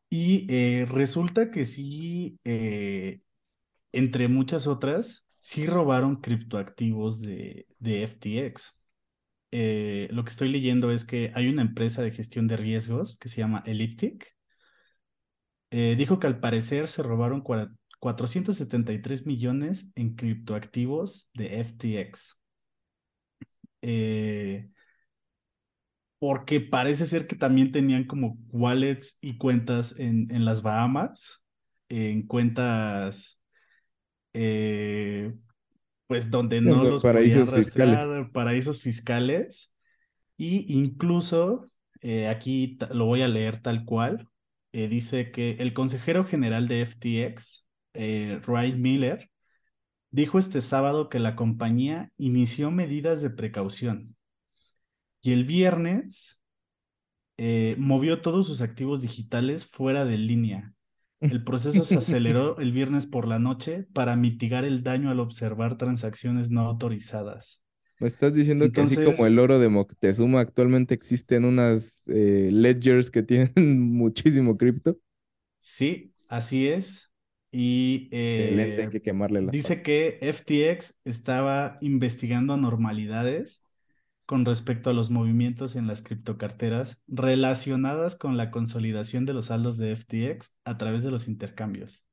[0.09, 3.21] Y eh, resulta que sí, eh,
[3.93, 8.79] entre muchas otras, sí robaron criptoactivos de, de FTX.
[9.51, 13.37] Lo que estoy leyendo es que hay una empresa de gestión de riesgos que se
[13.39, 14.35] llama Elliptic.
[15.71, 22.39] Dijo que al parecer se robaron cua- 473 millones en criptoactivos de FTX.
[23.81, 24.69] Eh,
[26.19, 31.43] porque parece ser que también tenían como wallets y cuentas en, en las Bahamas,
[31.87, 33.39] en cuentas
[34.33, 35.33] eh,
[36.07, 38.07] pues donde no los los podían paraísos fiscales.
[38.33, 39.75] paraísos fiscales.
[40.37, 41.67] Y incluso,
[42.01, 44.27] eh, aquí lo voy a leer tal cual,
[44.71, 49.29] eh, dice que el consejero general de FTX, eh, Ryan Miller,
[50.11, 54.15] dijo este sábado que la compañía inició medidas de precaución
[55.21, 56.41] y el viernes
[57.37, 60.73] eh, movió todos sus activos digitales fuera de línea.
[61.21, 65.77] El proceso se aceleró el viernes por la noche para mitigar el daño al observar
[65.77, 67.63] transacciones no autorizadas.
[67.99, 73.11] Me estás diciendo que así como el oro de Moctezuma, actualmente existen unas eh, ledgers
[73.11, 73.51] que tienen
[73.93, 74.97] muchísimo cripto.
[75.59, 77.08] sí, así es.
[77.51, 83.63] Y hay eh, que quemarle las dice que FTX estaba investigando anormalidades
[84.27, 89.77] con respecto a los movimientos en las criptocarteras relacionadas con la consolidación de los saldos
[89.77, 92.05] de FTX a través de los intercambios.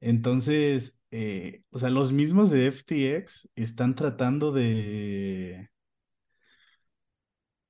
[0.00, 5.68] Entonces, eh, o sea, los mismos de FTX están tratando de,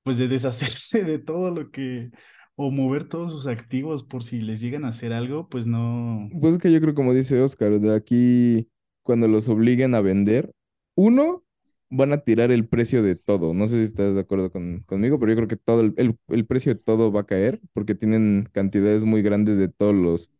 [0.03, 2.11] pues, de deshacerse de todo lo que,
[2.55, 6.29] o mover todos sus activos por si les llegan a hacer algo, pues no.
[6.39, 8.69] Pues es que yo creo, como dice Oscar, de aquí,
[9.03, 10.53] cuando los obliguen a vender,
[10.95, 11.43] uno,
[11.89, 13.53] van a tirar el precio de todo.
[13.53, 16.17] No sé si estás de acuerdo con, conmigo, pero yo creo que todo el, el-
[16.29, 20.31] el precio de todo va a caer porque tienen cantidades muy grandes de todos los,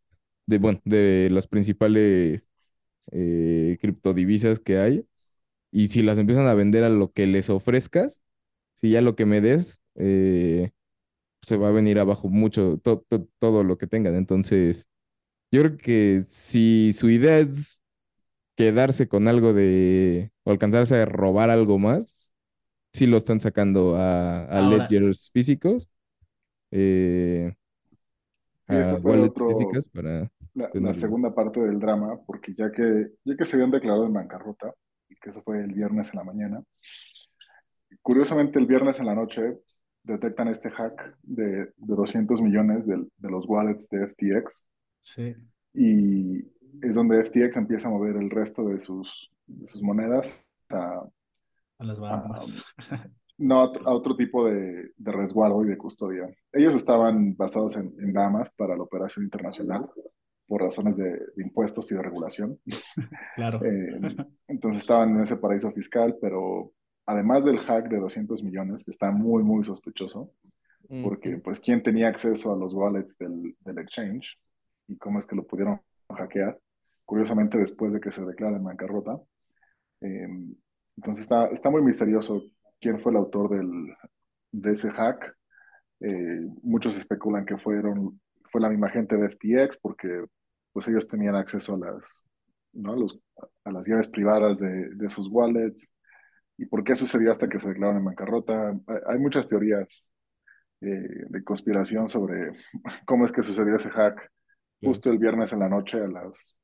[0.45, 2.49] de, bueno, de las principales
[3.11, 5.05] eh, criptodivisas que hay.
[5.71, 8.21] Y si las empiezan a vender a lo que les ofrezcas,
[8.81, 10.71] si ya lo que me des, eh,
[11.41, 14.15] se va a venir abajo mucho todo lo que tengan.
[14.15, 14.87] Entonces,
[15.51, 17.83] yo creo que si su idea es
[18.55, 22.35] quedarse con algo de o alcanzarse a robar algo más,
[22.93, 25.89] sí lo están sacando a, a ledgers físicos,
[26.71, 27.53] eh,
[28.67, 33.55] a wallets físicas para la, segunda parte del drama, porque ya que, ya que se
[33.55, 34.73] habían declarado en bancarrota,
[35.09, 36.63] y que eso fue el viernes en la mañana,
[38.01, 39.59] curiosamente el viernes en la noche
[40.03, 44.67] detectan este hack de, de 200 millones de, de, los wallets de FTX.
[44.99, 45.35] Sí.
[45.73, 46.39] Y
[46.81, 51.03] es donde FTX empieza a mover el resto de sus, de sus monedas a,
[51.77, 52.63] a las Bahamas.
[53.37, 56.29] no, a, otro tipo de, de, resguardo y de custodia.
[56.51, 59.89] Ellos estaban basados en, en Bahamas para la operación internacional
[60.47, 62.59] por razones de, impuestos y de regulación.
[63.35, 63.63] Claro.
[63.63, 64.15] Eh,
[64.47, 66.73] entonces estaban en ese paraíso fiscal, pero
[67.11, 70.31] además del hack de 200 millones, que está muy, muy sospechoso,
[71.03, 74.37] porque pues quién tenía acceso a los wallets del, del, exchange
[74.89, 76.59] y cómo es que lo pudieron hackear,
[77.05, 79.17] curiosamente después de que se declara en bancarrota.
[80.01, 80.27] Eh,
[80.97, 82.43] entonces está, está muy misterioso
[82.81, 83.95] quién fue el autor del,
[84.51, 85.33] de ese hack.
[86.01, 88.19] Eh, muchos especulan que fueron,
[88.51, 90.25] fue la misma gente de FTX porque
[90.73, 92.27] pues ellos tenían acceso a las,
[92.73, 92.95] ¿no?
[92.95, 93.19] Los,
[93.63, 95.93] a las llaves privadas de, de, sus wallets.
[96.61, 98.79] ¿Y por qué sucedió hasta que se declararon en bancarrota?
[99.07, 100.13] Hay, muchas teorías
[100.79, 102.51] eh, de conspiración sobre
[103.07, 104.31] cómo es que sucedió ese hack
[104.79, 106.59] justo el viernes en la noche a las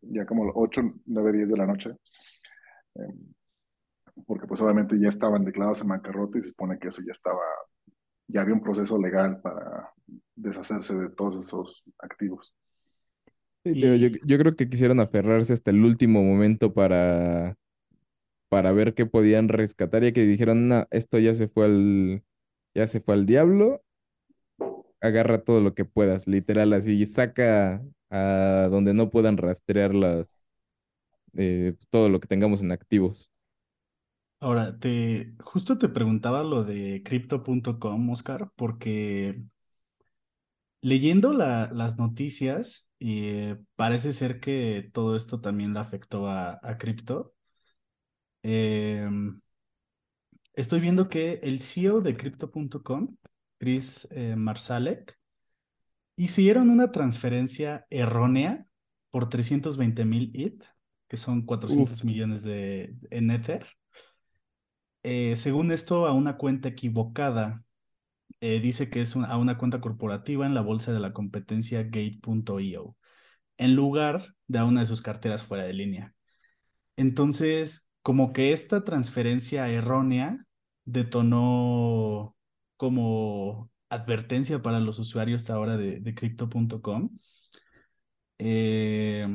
[0.00, 1.90] ya como 8, 9, 10 de la noche.
[2.94, 3.14] Eh,
[4.26, 7.44] porque pues obviamente ya estaban declarados en bancarrota y se supone que eso ya estaba,
[8.26, 9.92] ya había un proceso legal para
[10.34, 12.54] deshacerse de todos esos activos
[13.74, 17.56] yo, creo que quisieron aferrarse hasta el último momento para,
[18.48, 22.24] para ver qué podían rescatar, ya que dijeron, no, esto ya se fue al,
[22.74, 23.82] ya se fue al diablo,
[25.00, 30.40] agarra todo lo que puedas, literal, así, y saca a donde no puedan rastrear las,
[31.36, 33.30] eh, todo lo que tengamos en activos.
[34.40, 39.42] Ahora, te, justo te preguntaba lo de crypto.com, Oscar, porque
[40.82, 46.60] leyendo la, las noticias, y eh, parece ser que todo esto también le afectó a,
[46.62, 47.35] a cripto.
[48.48, 49.40] Em,
[50.54, 53.16] estoy viendo que el CEO de crypto.com,
[53.58, 55.18] Chris eh, Marsalek,
[56.14, 58.64] hicieron una transferencia errónea
[59.10, 60.64] por 320 mil ETH,
[61.08, 63.66] que son 400 millones de en Ether.
[65.02, 67.64] Eh, según esto, a una cuenta equivocada
[68.40, 72.96] eh, dice que es a una cuenta corporativa en la bolsa de la competencia Gate.io,
[73.56, 76.14] en lugar de a una de sus carteras fuera de línea.
[76.96, 80.46] Entonces, como que esta transferencia errónea
[80.84, 82.36] detonó
[82.76, 87.10] como advertencia para los usuarios ahora de, de crypto.com.
[88.38, 89.26] Eh,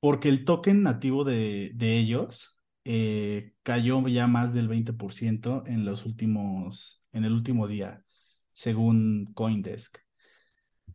[0.00, 6.06] porque el token nativo de, de ellos eh, cayó ya más del 20% en los
[6.06, 8.02] últimos en el último día,
[8.50, 9.98] según Coindesk.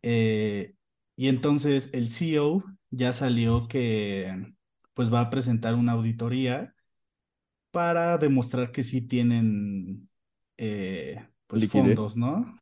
[0.02, 0.74] Eh,
[1.16, 4.52] y entonces el CEO ya salió que
[4.94, 6.74] pues va a presentar una auditoría
[7.70, 10.08] para demostrar que sí tienen
[10.58, 12.58] eh, pues fondos, ¿no?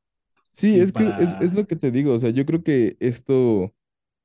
[0.53, 3.73] Sí, es que es, es, lo que te digo, o sea, yo creo que esto,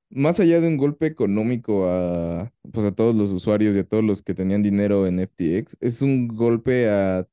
[0.09, 4.03] más allá de un golpe económico a, pues a todos los usuarios y a todos
[4.03, 7.27] los que tenían dinero en FTX, es un golpe a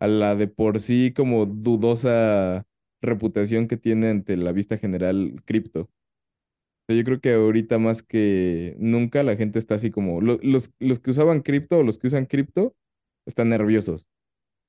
[0.00, 2.66] a la de por sí como dudosa
[3.00, 5.88] reputación que tiene ante la vista general cripto.
[6.88, 10.40] Yo creo que ahorita más que nunca la gente está así como, los,
[10.78, 12.74] los que usaban cripto o los que usan cripto
[13.26, 14.08] están nerviosos.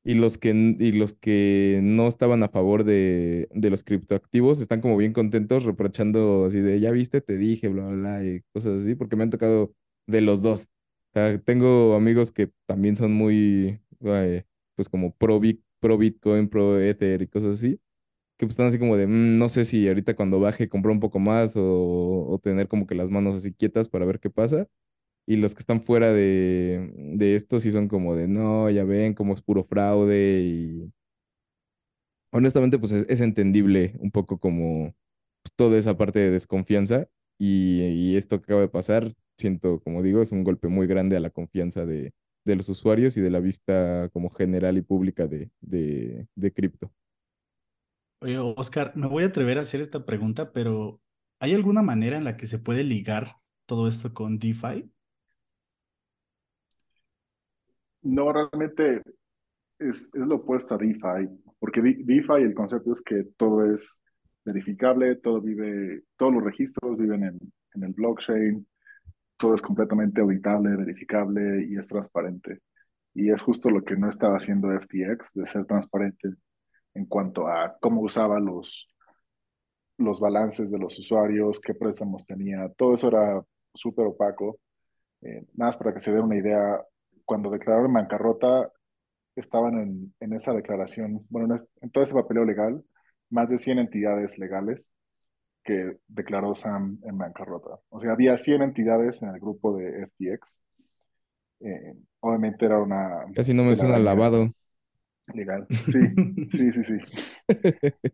[0.04, 4.82] Y los que, y los que no estaban a favor de, de los criptoactivos están
[4.82, 8.82] como bien contentos, reprochando así de, ya viste, te dije, bla, bla, bla, y cosas
[8.84, 9.74] así, porque me han tocado
[10.08, 10.70] de los dos.
[11.46, 13.82] tengo amigos que también son muy,
[14.76, 15.42] pues como pro,
[15.80, 17.80] pro Bitcoin, pro Ether y cosas así,
[18.40, 21.02] que pues están así como de, mm, no sé si ahorita cuando baje comprar un
[21.02, 24.68] poco más o, tener como que las manos así quietas para ver qué pasa.
[25.28, 29.14] Y los que están fuera de, de esto sí son como de, no, ya ven,
[29.16, 30.94] como es puro fraude y
[32.32, 34.96] honestamente pues es, entendible un poco como
[35.56, 37.08] toda esa parte de desconfianza
[37.40, 41.18] y, y, esto que acaba de pasar, siento, como digo, es un golpe muy grande
[41.18, 42.14] a la confianza de,
[42.46, 46.92] de los usuarios y de la vista como general y pública de, de, de cripto.
[48.22, 51.02] Oscar, me voy a atrever a hacer esta pregunta, pero
[51.40, 53.28] ¿hay alguna manera en la que se puede ligar
[53.66, 54.92] todo esto con DeFi?
[58.02, 59.02] No, realmente
[59.78, 61.30] es, es lo opuesto a DeFi.
[61.60, 64.02] porque DeFi el concepto es que todo es
[64.44, 67.40] verificable, todo vive, todos los registros viven en,
[67.76, 68.68] en el blockchain,
[69.38, 72.60] todo es completamente auditable, verificable y es transparente.
[73.14, 76.36] Y es justo lo que no estaba haciendo FTX, de ser transparente
[77.00, 78.90] en cuanto a cómo usaba los,
[79.98, 83.42] los balances de los usuarios, qué préstamos tenía, todo eso era
[83.74, 84.60] súper opaco.
[85.22, 86.82] Eh, nada más para que se dé una idea,
[87.24, 88.70] cuando declararon bancarrota,
[89.36, 92.84] estaban en, en esa declaración, bueno, en, en, todo ese papeleo legal,
[93.30, 94.92] más de 100 entidades legales
[95.64, 97.80] que declaró Sam en bancarrota.
[97.90, 100.62] O sea, había 100 entidades en el grupo de FTX.
[101.62, 103.26] Eh, obviamente era una...
[103.34, 104.52] Casi no me suena lavado.
[105.34, 105.68] Legal.
[105.88, 106.00] Sí,
[106.50, 106.98] sí, sí, sí.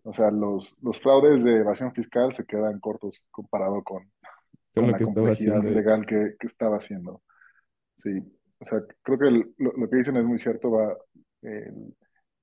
[0.04, 4.12] O sea, los, los fraudes de evasión fiscal se quedan cortos comparado con,
[4.74, 7.22] con, la complejidad legal que, que, estaba haciendo.
[7.96, 8.12] Sí,
[8.60, 10.72] o sea, creo que el, lo, lo, que dicen es muy cierto.
[10.72, 10.96] Va,
[11.44, 11.72] eh,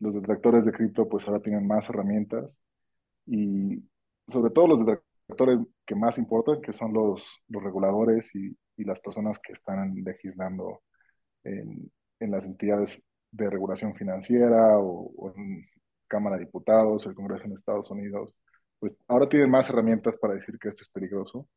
[0.00, 2.60] los detractores de cripto pues ahora tienen más herramientas
[3.26, 3.82] y
[4.26, 9.00] sobre todo los detractores que más importan, que son los, los reguladores y, y las
[9.00, 10.82] personas que están legislando
[11.44, 13.02] en, en las entidades
[13.32, 15.66] de regulación financiera o, o, en
[16.06, 18.36] Cámara de Diputados o el Congreso en Estados Unidos,
[18.78, 21.48] pues ahora tienen más herramientas para decir que esto es peligroso,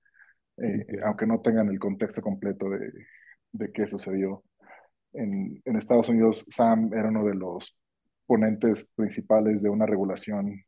[0.58, 2.92] eh, aunque no tengan el contexto completo de,
[3.52, 4.44] de qué sucedió.
[5.14, 7.78] En, en, Estados Unidos, Sam era uno de los
[8.26, 10.64] ponentes principales de una regulación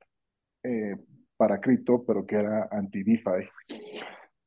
[0.64, 0.96] eh,
[1.38, 3.50] para cripto, pero que era anti-DeFi.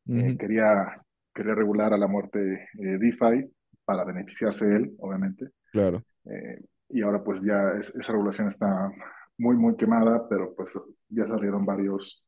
[0.08, 1.00] Eh, quería,
[1.34, 3.50] quería regular a la muerte DeFi
[3.84, 5.50] para beneficiarse él, obviamente.
[5.70, 6.02] Claro.
[6.24, 8.90] Eh, y ahora pues ya es, esa regulación está
[9.38, 12.24] muy, muy quemada, pero pues ya salieron varios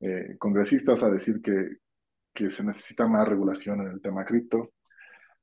[0.00, 1.76] eh, congresistas a decir que,
[2.32, 4.72] que se necesita más regulación en el tema cripto.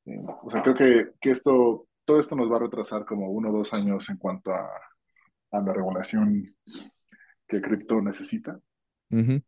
[0.05, 3.49] Eh, o sea, creo que, que esto, todo esto nos va a retrasar como uno
[3.49, 4.69] o dos años en cuanto a,
[5.51, 6.55] a la regulación
[7.47, 8.59] que cripto necesita.
[9.11, 9.43] Uh -huh.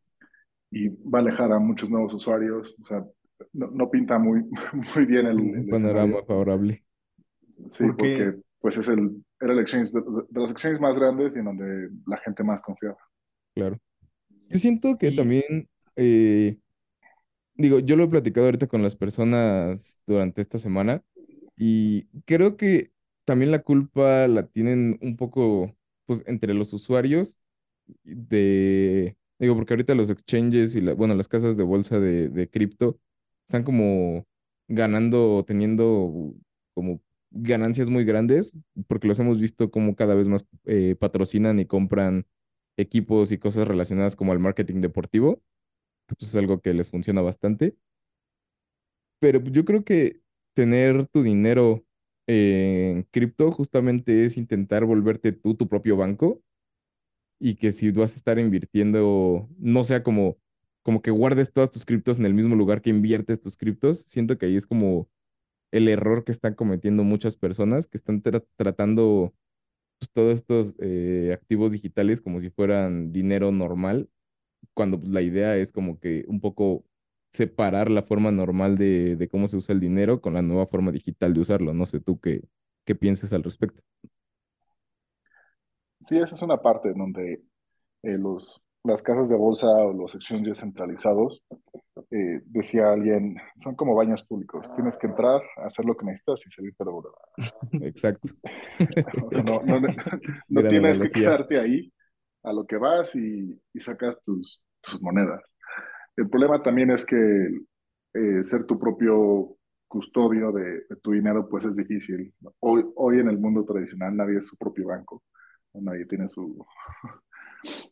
[0.71, 2.77] Y va a alejar a muchos nuevos usuarios.
[2.81, 3.05] O sea,
[3.53, 4.43] no, no pinta muy,
[4.95, 6.83] muy bien el, panorama favorable.
[7.67, 11.35] Sí, porque, porque, pues es el, era el exchange de, de, los exchanges más grandes
[11.35, 12.97] y en donde la gente más confiaba.
[13.53, 13.79] Claro.
[14.49, 16.57] Yo siento que también, eh,
[17.55, 21.03] digo, yo lo he platicado ahorita con las personas durante esta semana
[21.57, 22.91] y creo que
[23.25, 25.73] también la culpa la tienen un poco,
[26.05, 27.37] pues, entre los usuarios
[28.03, 32.49] de, digo, porque ahorita los exchanges y, la, bueno, las casas de bolsa de, de
[32.49, 32.99] cripto
[33.45, 34.25] están como
[34.67, 36.33] ganando, teniendo
[36.73, 37.01] como
[37.31, 38.53] ganancias muy grandes,
[38.87, 42.25] porque los hemos visto como cada vez más eh, patrocinan y compran
[42.77, 45.41] equipos y cosas relacionadas como al marketing deportivo,
[46.07, 47.75] que pues es algo que les funciona bastante.
[49.19, 50.21] Pero yo creo que
[50.53, 51.85] tener tu dinero
[52.27, 56.41] en cripto justamente es intentar volverte tú tu propio banco
[57.39, 60.37] y que si vas a estar invirtiendo, no sea como,
[60.83, 64.37] como que guardes todas tus criptos en el mismo lugar que inviertes tus criptos, siento
[64.37, 65.09] que ahí es como
[65.71, 69.33] el error que están cometiendo muchas personas que están tra tratando
[69.99, 74.09] pues, todos estos eh, activos digitales como si fueran dinero normal,
[74.73, 76.85] cuando pues, la idea es como que un poco
[77.31, 81.33] separar la forma normal de, cómo se usa el dinero con la nueva forma digital
[81.33, 81.73] de usarlo.
[81.73, 82.41] No sé tú qué,
[82.85, 83.81] qué piensas al respecto.
[85.99, 87.43] Sí, esa es una parte donde
[88.03, 91.43] eh, los, las casas de bolsa o los exchanges centralizados,
[92.09, 94.69] eh, decía alguien, son como baños públicos.
[94.75, 97.11] Tienes que entrar, hacer lo que necesitas y salirte de volver.
[97.87, 98.29] Exacto.
[99.25, 99.87] o sea, no, no, no,
[100.49, 101.11] no tienes analogía.
[101.13, 101.93] que quedarte ahí
[102.43, 105.41] a lo que vas y, y sacas tus, tus, monedas.
[106.15, 107.15] El problema también es que
[108.13, 109.57] eh, ser tu propio
[109.87, 112.33] custodio de, de, tu dinero pues es difícil.
[112.59, 115.23] Hoy, hoy en el mundo tradicional nadie es su propio banco.
[115.73, 116.65] Nadie tiene su,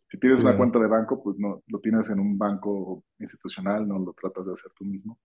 [0.10, 4.00] si tienes una cuenta de banco, pues no lo tienes en un banco institucional, no
[4.00, 5.20] lo tratas de hacer tú mismo.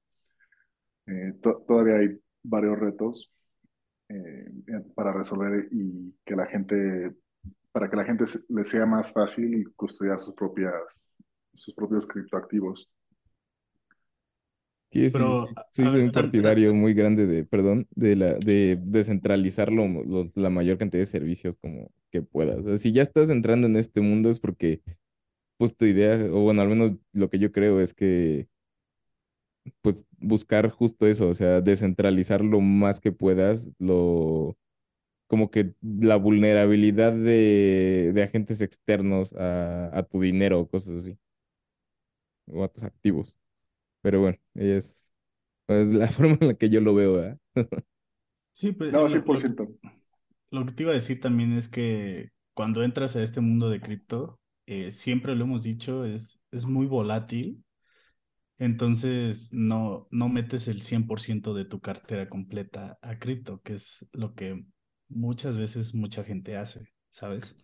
[1.07, 3.33] Eh, to todavía hay varios retos
[4.11, 4.47] eh,
[4.95, 7.17] para resolver y que la gente,
[7.73, 11.15] para que la gente le sea más fácil custodiar sus propias,
[11.55, 12.91] sus propios criptoactivos.
[14.95, 19.73] Sí, Pero, sí, sí, soy un partidario muy grande de, perdón, de la, de descentralizar
[19.73, 22.59] lo, lo, la mayor cantidad de servicios como que puedas.
[22.59, 24.83] O sea, si ya estás entrando en este mundo es porque,
[25.59, 28.49] pues tu idea, o bueno, al menos lo que yo creo es que,
[29.83, 34.57] pues buscar justo eso, o sea, descentralizar lo más que puedas, lo,
[35.29, 41.19] como que la vulnerabilidad de, de agentes externos a, a tu dinero o cosas así,
[42.47, 43.37] o a tus activos.
[44.05, 45.11] Pero bueno, es,
[45.69, 47.39] es la forma en la que yo lo veo, ¿verdad?
[48.53, 48.93] sí, pues.
[48.93, 49.69] No, 100%.
[50.51, 53.71] Lo, lo, que te iba a decir también es que cuando entras a este mundo
[53.71, 57.65] de cripto, eh, siempre lo hemos dicho, es, es muy volátil.
[58.59, 64.35] Entonces, no, no metes el 100% de tu cartera completa a cripto, que es lo
[64.35, 64.65] que
[65.09, 67.59] muchas veces mucha gente hace, ¿sabes?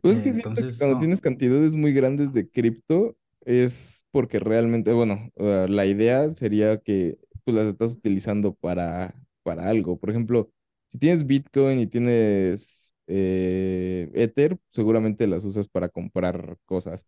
[0.00, 3.16] Pues es Eh, que siento que entonces, cuando no, tienes cantidades muy grandes de cripto
[3.44, 9.68] es porque realmente, bueno, uh, la idea sería que tú las estás utilizando para, para
[9.68, 9.98] algo.
[9.98, 10.50] Por ejemplo,
[10.92, 17.06] si tienes Bitcoin y tienes eh, Ether, seguramente las usas para comprar cosas.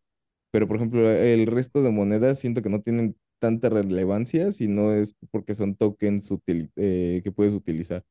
[0.51, 4.93] Pero, por ejemplo, el resto de monedas siento que no tienen tanta relevancia si no
[4.95, 6.33] es porque son tokens
[6.77, 8.05] eh, que puedes utilizar.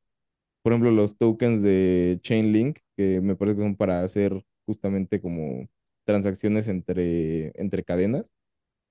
[0.63, 5.67] Por ejemplo, los tokens de Chainlink, que me parece que son para hacer justamente como
[6.05, 8.31] transacciones entre, entre cadenas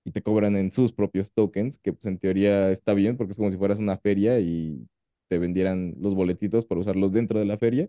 [0.04, 3.38] y te cobran en sus propios tokens, que pues en teoría está bien porque es
[3.38, 4.86] como si fueras una feria y
[5.28, 7.88] te vendieran los boletitos para usarlos dentro de la feria.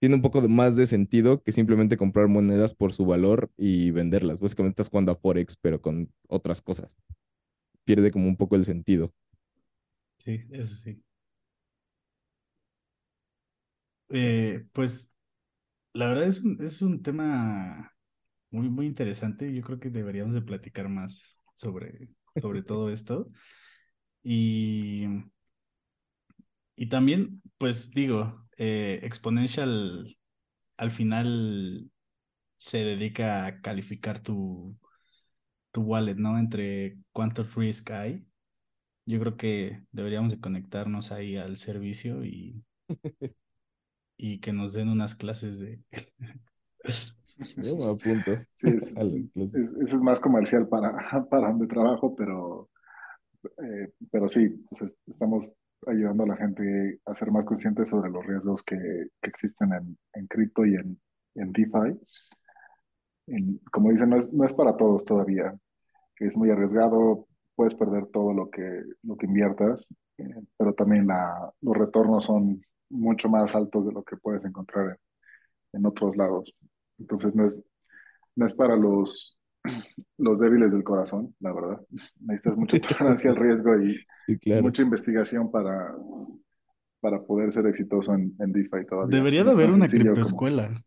[0.00, 4.40] Tiene un poco más de sentido que simplemente comprar monedas por su valor y venderlas.
[4.40, 6.96] Básicamente estás jugando a Forex, pero con otras cosas.
[7.84, 9.12] Pierde como un poco el sentido.
[10.18, 11.02] sí, eso sí.
[14.10, 15.14] Eh, pues
[15.94, 17.92] la verdad es un, es un tema
[18.50, 19.52] muy, muy interesante.
[19.54, 22.08] Yo creo que deberíamos de platicar más sobre,
[22.40, 23.28] sobre todo esto.
[24.22, 25.06] Y,
[26.76, 30.16] y también, pues digo, eh, Exponential
[30.76, 31.90] al final
[32.56, 34.78] se dedica a calificar tu,
[35.72, 36.38] tu wallet, ¿no?
[36.38, 38.26] Entre cuánto risk hay.
[39.06, 42.64] Yo creo que deberíamos de conectarnos ahí al servicio y,
[44.16, 45.82] y que nos den unas clases de...
[47.56, 50.92] Yo me apunto Sí, es, más comercial para,
[51.30, 52.68] para donde trabajo, pero,
[53.64, 55.52] eh, pero sí, pues es- estamos
[55.86, 59.98] ayudando a la gente a ser más conscientes sobre los riesgos que, que existen en,
[60.14, 61.00] en cripto y en,
[61.36, 61.98] en DeFi.
[63.26, 65.54] En- como dicen, no es, no es para todos todavía,
[66.20, 67.26] es muy arriesgado,
[67.56, 70.24] puedes perder todo lo que, lo que inviertas, eh,
[70.58, 75.80] pero también la, los retornos son mucho más altos de lo que puedes encontrar en,
[75.80, 76.54] en otros lados.
[76.98, 77.64] Entonces no es,
[78.36, 79.38] no es para los,
[80.18, 81.80] los débiles del corazón, la verdad.
[82.20, 83.94] Necesitas mucha tolerancia al riesgo y,
[84.26, 84.62] Sí, y claro.
[84.62, 85.94] mucha investigación para,
[87.00, 89.16] para poder ser exitoso en, en DeFi todavía.
[89.18, 90.14] Debería de haber una sencillo como...
[90.14, 90.84] criptoescuela.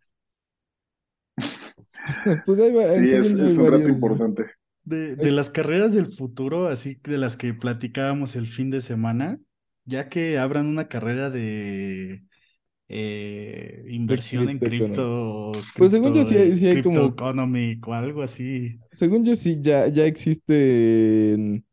[2.45, 3.89] Pues hay, va- Sí, es, un reto varios, ¿no?
[3.89, 4.45] importante.
[4.83, 9.39] De, de las carreras del futuro, así de las que platicábamos el fin de semana,
[9.85, 12.23] ya que abran una carrera de
[12.93, 18.21] eh, inversión en cripto, Pues según yo sí hay, sí hay como, economic o algo
[18.21, 18.79] así.
[18.91, 21.65] según yo sí ya, ya existen,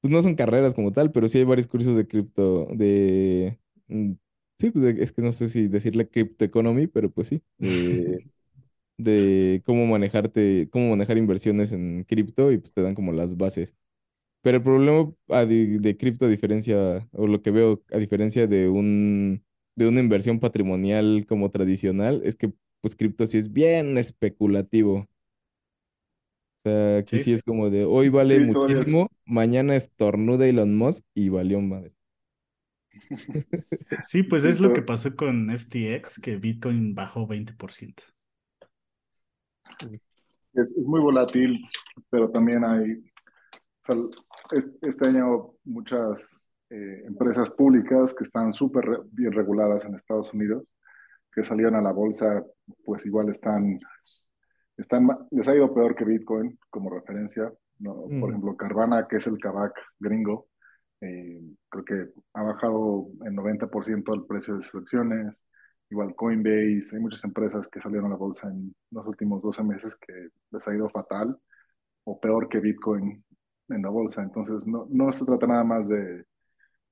[0.00, 3.58] pues no son carreras como tal, pero sí hay varios cursos de cripto, de,
[3.88, 4.12] mm,
[4.58, 8.24] sí, pues es que no sé si decirle Crypto Economy, pero pues sí, de,
[8.98, 13.76] de cómo manejarte, cómo manejar inversiones en cripto y pues te dan como las bases.
[14.42, 19.44] Pero el problema de cripto, a diferencia, o lo que veo, a diferencia de un,
[19.78, 25.06] de una inversión patrimonial como tradicional, es que pues cripto sí es bien especulativo.
[26.64, 28.88] O sea, aquí sí Sí, es como de hoy vale Sí, todavía es...
[28.88, 31.94] muchísimo, mañana estornuda Elon Musk y valió madre.
[33.98, 38.04] sí, pues Sí, es lo que pasó con FTX, que Bitcoin bajó 20%.
[40.54, 41.60] es, es muy volátil,
[42.10, 42.92] pero también hay...
[42.92, 43.00] o
[43.82, 43.96] sea,
[44.58, 50.64] es- este año muchas eh, empresas públicas que están súper bien reguladas en Estados Unidos,
[51.32, 52.44] que salieron a la bolsa,
[52.84, 53.78] pues igual están,
[54.76, 57.52] están, les ha ido peor que Bitcoin como referencia.
[57.78, 57.94] ¿no?
[57.94, 58.28] Por Ujú.
[58.28, 60.48] ejemplo, Carvana, que es el Kavak gringo,
[61.00, 65.46] eh, creo que ha bajado en 90% el precio de sus acciones.
[65.90, 69.96] Igual Coinbase, hay muchas empresas que salieron a la bolsa en los últimos 12 meses
[69.96, 71.38] que les ha ido fatal
[72.04, 73.24] o peor que Bitcoin
[73.68, 74.22] en la bolsa.
[74.22, 76.24] Entonces, no, no se trata nada más de,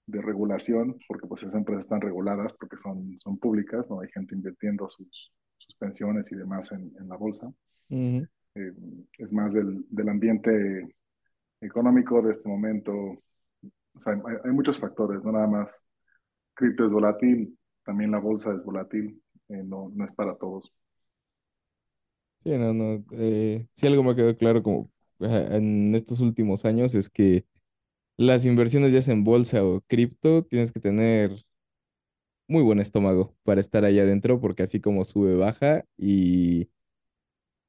[0.07, 4.35] de regulación, porque pues esas empresas están reguladas porque son, son públicas, no hay gente
[4.35, 7.53] invirtiendo sus, sus pensiones y demás en, en la bolsa.
[7.91, 8.27] Eh,
[9.19, 10.97] es más del, del ambiente
[11.61, 12.93] económico de este momento.
[12.93, 15.87] O sea, hay, hay muchos factores, no nada más
[16.55, 20.73] cripto es volátil, también la bolsa es volátil, eh, no, no es para todos.
[22.45, 23.05] Sí, no, no.
[23.13, 27.45] eh, sí, algo me quedó claro como en estos últimos años es que
[28.17, 31.45] las inversiones ya sea en bolsa o cripto, tienes que tener
[32.49, 36.69] muy buen estómago para estar ahí adentro, porque así como sube, baja, y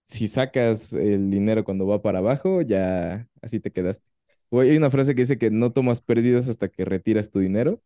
[0.04, 4.06] si sacas el dinero cuando va para abajo, ya así te quedaste.
[4.52, 7.82] Hay una frase que dice que no tomas pérdidas hasta que retiras tu dinero.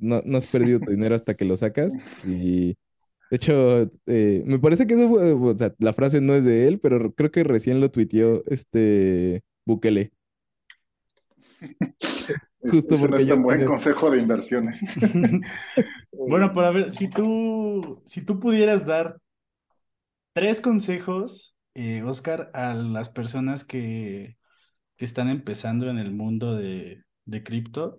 [0.00, 1.96] No, no has perdido tu dinero hasta que lo sacas.
[2.24, 2.76] Y
[3.30, 6.68] De hecho, eh, me parece que eso fue- o sea, la frase no es de
[6.68, 10.12] él, pero creo que recién lo tuiteó este Bukele,
[12.70, 14.80] Justo ese no porque es tan buen consejo de inversiones.
[16.26, 19.18] Bueno, para ver, si tú, si tú pudieras dar
[20.32, 24.38] tres consejos, eh, Oscar, a las personas que,
[24.96, 27.96] que están empezando en el mundo de, de cripto,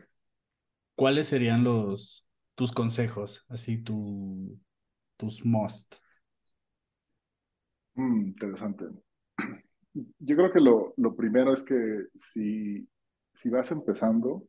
[0.95, 3.45] ¿cuáles serían los tus consejos?
[3.49, 4.59] Así tu,
[5.17, 5.95] tus must.
[7.95, 8.85] mm, interesante.
[9.93, 12.87] Yo creo que lo, lo primero es que si,
[13.33, 14.43] si vas empezando,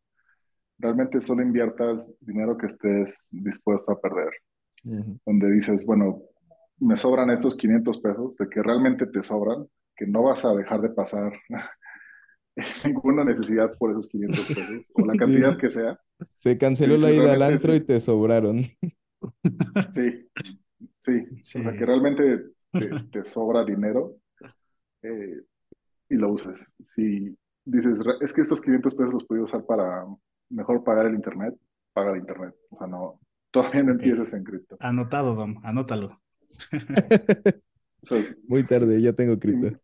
[0.78, 4.30] realmente solo inviertas dinero que estés dispuesto a perder.
[5.24, 6.22] Donde dices, bueno,
[6.78, 9.66] me sobran estos 500 pesos, de que realmente te sobran,
[9.96, 11.32] que no vas a dejar de pasar
[12.84, 15.98] ninguna necesidad por esos 500 pesos, o la cantidad que sea,
[16.34, 18.62] Se canceló la ida al antro y te sobraron.
[19.90, 20.28] sí,
[21.00, 21.26] sí,
[21.58, 24.16] o sea, que realmente te, te sobra dinero
[25.02, 25.42] eh,
[26.10, 26.74] y lo uses.
[26.80, 27.34] Si
[27.64, 30.04] dices, "Re- es que estos 500 pesos los puedo usar para
[30.50, 31.54] mejor pagar el internet,
[31.92, 32.54] paga el internet.
[32.70, 34.00] O sea, no, todavía no Ok.
[34.00, 34.76] empieces en cripto.
[34.80, 36.20] Anotado, Dom, anótalo.
[38.02, 39.66] O sea, es- Muy tarde, ya tengo cripto.
[39.68, 39.80] in-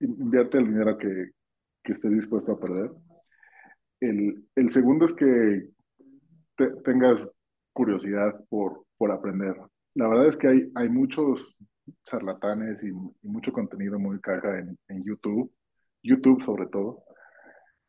[0.00, 1.30] in- invierte el dinero que,
[1.82, 2.90] que estés dispuesto a perder.
[4.00, 5.70] El, el segundo es que
[6.56, 7.32] te- tengas
[7.72, 9.56] curiosidad por, por aprender.
[9.94, 11.56] La verdad es que hay, hay muchos
[12.04, 15.52] charlatanes y, y mucho contenido muy caja en, en YouTube,
[16.06, 17.02] YouTube sobre todo,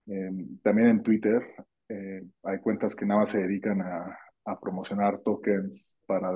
[0.10, 0.32] Eh,
[0.64, 1.42] también en Twitter.
[1.90, 6.30] eh, hay cuentas que nada más se dedican a, a promocionar tokens para,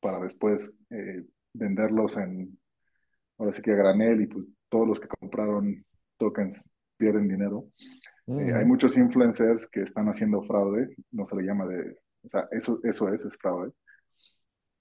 [0.00, 1.22] para después eh,
[1.54, 2.58] venderlos en,
[3.38, 5.84] ahora sí que a granel y pues todos los que compraron
[6.18, 7.66] tokens pierden dinero.
[8.26, 12.48] Eh, hay muchos influencers que están haciendo fraude, no se le llama de, o sea,
[12.50, 13.70] eso, eso es, es fraude.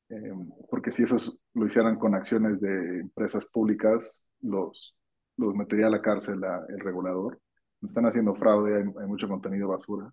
[0.09, 0.33] Eh,
[0.69, 4.95] porque si esos lo hicieran con acciones de empresas públicas, los,
[5.37, 7.39] los metería a la cárcel a- el regulador.
[7.81, 10.11] Están haciendo fraude, hay, hay mucho contenido basura.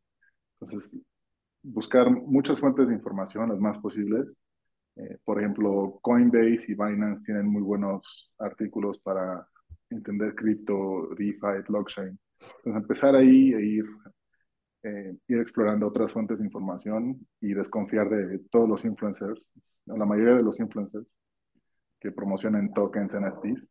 [0.60, 1.00] Entonces,
[1.62, 4.38] buscar muchas fuentes de información, las más posibles.
[4.96, 9.46] Eh, por ejemplo, Coinbase y Binance tienen muy buenos artículos para
[9.90, 12.18] entender cripto, DeFi, blockchain.
[12.40, 13.84] Entonces, empezar ahí e ir
[14.82, 19.50] eh, ir explorando otras fuentes de información y desconfiar de todos los influencers,
[19.86, 21.06] la mayoría de los influencers
[22.00, 23.68] que promocionan tokens, NFTs,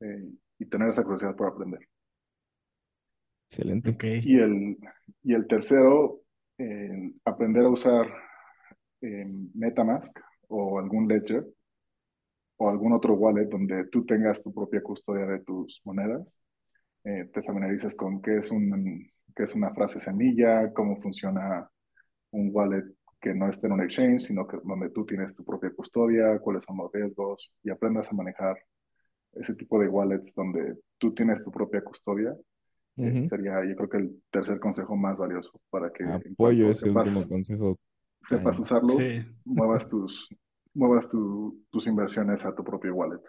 [0.00, 1.80] eh, y tener esa curiosidad por aprender.
[3.48, 3.90] Excelente.
[3.90, 4.04] Ok.
[4.22, 4.78] Y el,
[5.22, 6.22] y el tercero,
[6.58, 8.06] eh, aprender a usar
[9.00, 11.44] eh, MetaMask o algún ledger
[12.56, 16.38] o algún otro wallet donde tú tengas tu propia custodia de tus monedas.
[17.04, 21.68] Eh, te familiarices con qué es, un, qué es una frase semilla, cómo funciona
[22.30, 22.84] un wallet
[23.20, 26.64] que no esté en un exchange, sino que donde tú tienes tu propia custodia, cuáles
[26.64, 28.56] son los riesgos y aprendas a manejar
[29.36, 32.34] ese tipo de wallets donde tú tienes tu propia custodia.
[33.00, 33.28] eh, Ujú.
[33.28, 37.28] sería, yo creo que el tercer consejo más valioso para que Apoyo ese último sepas,
[37.28, 37.76] consejo.
[38.22, 39.24] sepas usarlo, Sí.
[39.44, 40.28] muevas tus,
[40.74, 43.20] muevas tu- tus inversiones a tu propio wallet.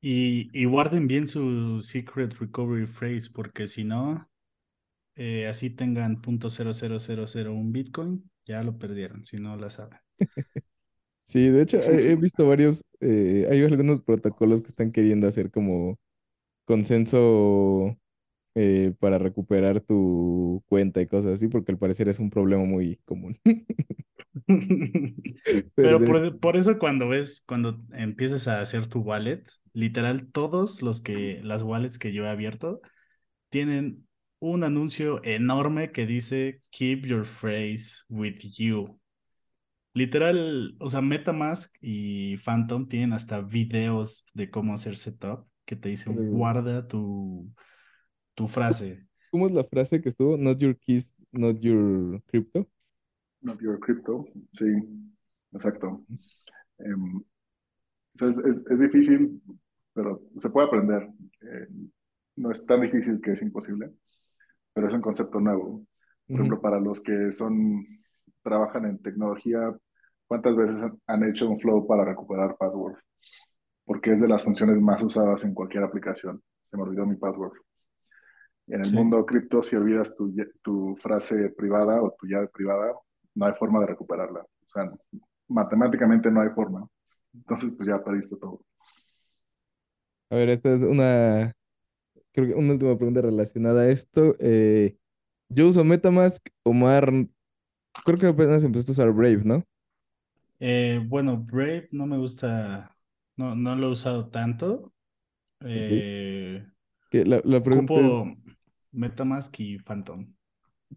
[0.00, 4.28] Y, y guarden bien su secret recovery phrase, porque si no,
[5.16, 9.98] eh, así tengan .00001 Bitcoin, ya lo perdieron, si no la saben.
[11.26, 15.50] Sí, de hecho, he, he visto varios, eh, hay algunos protocolos que están queriendo hacer
[15.50, 15.98] como
[16.64, 17.96] consenso
[18.54, 23.00] eh, para recuperar tu cuenta y cosas así, porque al parecer es un problema muy
[23.04, 23.38] común.
[25.74, 31.00] Pero por, por eso cuando ves, cuando empiezas a hacer tu wallet, literal, todos los
[31.00, 32.80] que, las wallets que yo he abierto,
[33.48, 34.06] tienen
[34.38, 39.00] un anuncio enorme que dice Keep your phrase with you.
[39.96, 45.88] Literal, o sea, MetaMask y Phantom tienen hasta videos de cómo hacer setup que te
[45.88, 47.50] dicen guarda tu,
[48.34, 49.06] tu frase.
[49.30, 50.36] ¿Cómo es la frase que estuvo?
[50.36, 52.68] Not your keys, not your crypto.
[53.40, 54.26] Not your crypto.
[54.52, 54.66] Sí,
[55.52, 56.04] exacto.
[56.78, 57.22] O
[58.14, 59.40] sea, es, es- es difícil,
[59.94, 61.08] pero se puede aprender.
[61.40, 61.68] Eh,
[62.36, 63.92] no es tan difícil que es imposible,
[64.74, 65.86] pero es un concepto nuevo.
[66.26, 67.86] Por ejemplo, para los que son,
[68.42, 69.74] trabajan en tecnología,
[70.26, 72.96] ¿cuántas veces han, hecho un flow para recuperar password?
[73.84, 76.42] Porque es de las funciones más usadas en cualquier aplicación.
[76.62, 77.52] Se me olvidó mi password.
[78.68, 78.96] En el Sí.
[78.96, 82.92] mundo cripto, si olvidas tu, tu frase privada o tu llave privada,
[83.34, 84.40] no hay forma de recuperarla.
[84.40, 84.90] O sea,
[85.48, 86.88] matemáticamente no hay forma.
[87.32, 88.60] Entonces, pues ya perdiste todo.
[90.30, 91.52] A ver, esta es una,
[92.32, 94.34] creo que una última pregunta relacionada a esto.
[94.40, 94.96] Eh,
[95.48, 97.12] yo uso MetaMask, Omar,
[98.04, 99.62] creo que apenas empezaste a usar Brave, ¿no?
[100.60, 102.96] Eh, bueno, Brave no me gusta,
[103.36, 104.92] no, no lo he usado tanto.
[105.60, 106.66] Eh,
[107.10, 108.22] la, la pregunta es,
[108.92, 110.34] MetaMask y Phantom.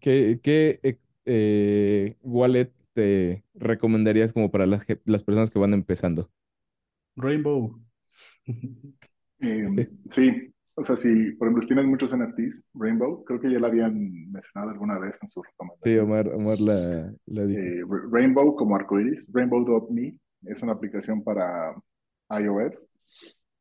[0.00, 6.30] ¿qué, qué ex- eh, wallet te recomendarías como para las, las personas que van empezando?
[7.16, 7.78] Rainbow.
[9.42, 9.68] Eh,
[10.08, 13.68] sí, o sea, si por ejemplo si tienes muchos NFTs, Rainbow, creo que ya la
[13.68, 13.94] habían
[14.32, 15.44] mencionado alguna vez en sus
[15.82, 15.98] Sí, recomendaciones.
[15.98, 17.60] Omar, Omar la, la dijo.
[17.60, 21.74] Eh, Ra- Rainbow como arcoiris, Rainbow.me es una aplicación para
[22.30, 22.88] iOS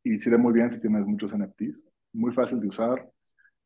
[0.03, 1.89] y sirve muy bien si tienes muchos NFTs.
[2.13, 3.09] Muy fácil de usar,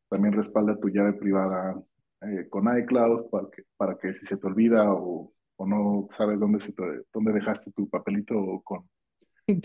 [0.09, 1.81] también respalda tu llave privada
[2.21, 6.39] eh, con iCloud para que, para que si se te olvida o, o no sabes
[6.39, 8.87] dónde, se te- dónde dejaste tu papelito con,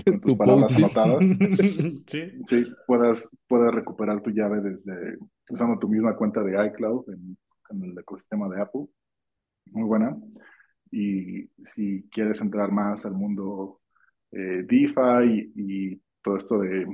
[0.05, 0.77] con tus Tu palabras post-it.
[0.77, 1.41] anotadas,
[2.07, 2.33] Sí.
[2.47, 5.19] sí, puedas, puedas recuperar tu llave desde
[5.51, 7.37] usando tu misma cuenta de iCloud en,
[7.71, 8.87] en el ecosistema de Apple.
[9.73, 10.17] Muy buena.
[10.91, 13.81] Y si quieres entrar más al mundo
[14.33, 16.87] eh, DeFi y, y todo esto de,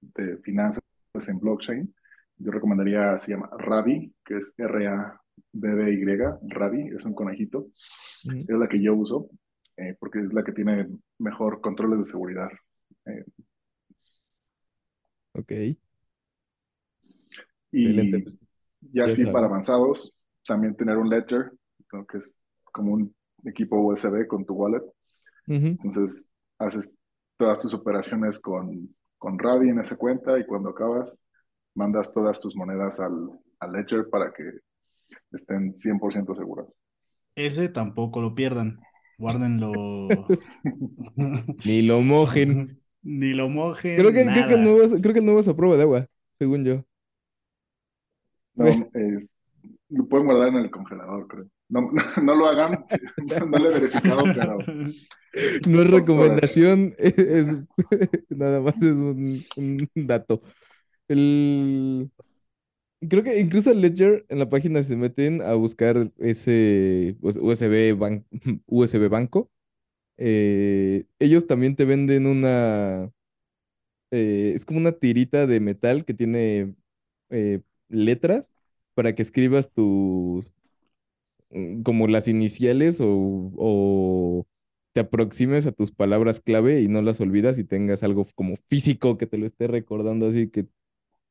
[0.00, 0.82] de finanzas
[1.28, 1.94] en blockchain,
[2.38, 6.04] yo recomendaría, se llama Ravi, que es R-A-B-B-Y,
[6.50, 7.68] Ravi, es un conejito.
[8.24, 9.30] Ujú, Es la que yo uso,
[9.76, 12.48] eh, porque es la que tiene mejor controles de seguridad.
[13.06, 13.24] Eh,
[15.32, 15.52] Ok,
[17.72, 18.18] excelente.
[18.18, 18.40] y Pues
[18.80, 20.16] ya así para avanzados,
[20.46, 21.52] también tener un ledger,
[21.92, 22.06] ¿no?
[22.06, 22.38] que es
[22.72, 23.14] como un
[23.44, 24.82] equipo USB con tu wallet.
[25.78, 26.26] Entonces,
[26.58, 26.98] haces
[27.36, 31.22] todas tus operaciones con, con Ravi en esa cuenta y cuando acabas,
[31.74, 34.44] mandas todas tus monedas al, al Ledger para que
[35.32, 36.74] estén 100% seguras.
[37.34, 38.80] Ese tampoco lo pierdan.
[39.18, 40.26] Guárdenlo.
[41.64, 42.80] Ni lo mojen.
[43.02, 43.48] Ni lo
[43.94, 44.64] Creo mojen, que, creo que el nada.
[44.64, 46.06] nuevo es, creo que nuevo es a prueba de agua,
[46.38, 46.84] según yo.
[48.54, 49.34] No, es-
[49.88, 51.46] lo pueden guardar en el congelador, creo.
[51.68, 51.90] No,
[52.22, 52.84] no, lo hagan,
[53.50, 54.58] no lo he verificado, pero
[55.66, 57.64] No es recomendación, es
[58.30, 60.42] nada más es un, un dato.
[61.08, 62.10] El,
[63.08, 68.24] creo que incluso Ledger en la página se meten a buscar ese USB, ban-
[68.66, 69.50] USB banco.
[70.18, 73.12] eh, ellos también te venden una,
[74.10, 76.74] eh, es como una tirita de metal que tiene
[77.30, 78.52] eh, letras
[78.94, 80.54] para que escribas tus,
[81.50, 83.06] mm, como las iniciales o,
[83.56, 84.46] o
[84.92, 89.18] te aproximes a tus palabras clave y no las olvidas y tengas algo como físico
[89.18, 90.66] que te lo esté recordando, así que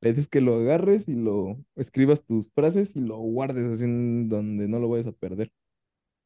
[0.06, 4.30] le dices que lo agarres y lo escribas tus frases y lo guardes así en
[4.30, 5.52] donde no lo vayas a perder,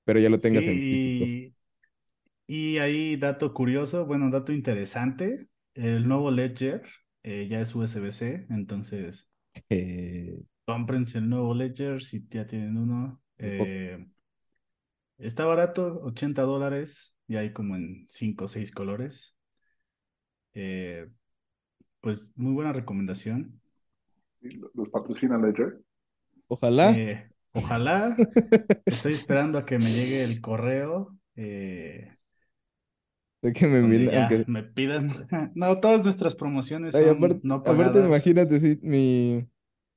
[0.03, 1.25] pero ya lo tengas en físico.
[1.25, 1.55] Sí,
[2.45, 6.83] y, ahí dato curioso, bueno, dato interesante, el nuevo Ledger
[7.23, 9.31] eh, ya es USB-C, entonces
[9.69, 13.21] Eh, cómprense el nuevo Ledger si ya tienen uno.
[13.37, 14.05] Eh,
[15.19, 19.37] está barato, 80 dólares, y hay como en 5 o 6 colores.
[20.53, 21.07] Eh,
[22.01, 23.58] pues muy buena recomendación.
[24.41, 25.79] Sí, los patrocina Ledger.
[26.47, 26.87] Ojalá.
[26.87, 28.15] Eh, ojalá,
[28.89, 31.17] estoy esperando a que me llegue el correo.
[31.35, 32.17] eh,
[33.41, 33.79] de que me
[34.17, 35.07] aunque pidan.
[35.55, 37.99] No, todas nuestras promociones Ay, son aparte, no aparte, pagadas.
[37.99, 39.47] imagínate si mi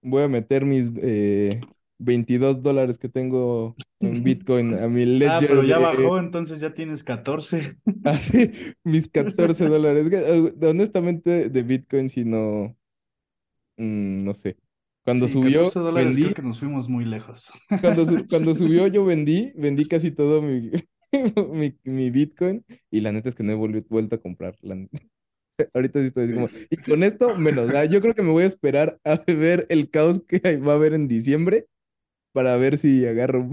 [0.03, 1.67] voy a meter mis eh,
[1.99, 6.61] 22 dólares que tengo en Bitcoin a mi Ah, ledger pero ya de bajó, entonces
[6.61, 7.79] ya tienes 14.
[8.03, 8.53] así
[8.85, 10.09] mis 14 dólares.
[10.13, 12.77] Eh, Honestamente, de Bitcoin, si no,
[13.83, 14.57] mm, no sé.
[15.05, 16.19] Cuando Sí, subió, 14 dólares, vendí.
[16.19, 17.53] creo que nos fuimos muy lejos.
[17.81, 20.71] Cuando, su- cuando subió, yo vendí, vendí casi todo mi,
[21.53, 24.57] mi, mi Bitcoin y la neta es que no he vuelto a comprar.
[24.63, 24.99] la neta.
[25.75, 27.73] Ahorita sí estoy Sí, como, y sí, con esto menos.
[27.75, 30.77] ah, Yo creo que me voy a esperar a ver el caos que va a
[30.77, 31.67] haber en diciembre
[32.33, 33.49] para ver si agarro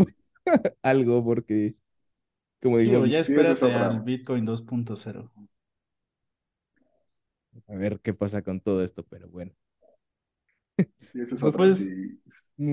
[0.83, 1.75] algo, porque,
[2.61, 3.75] como Sí, o dijimos, ya sí, espérate otra.
[3.75, 5.31] al Bitcoin 2.0.
[7.67, 9.53] a ver qué pasa con todo esto, pero bueno.
[11.13, 11.65] Sí, esa es Pues, otra.
[11.65, 12.21] Pues, Si,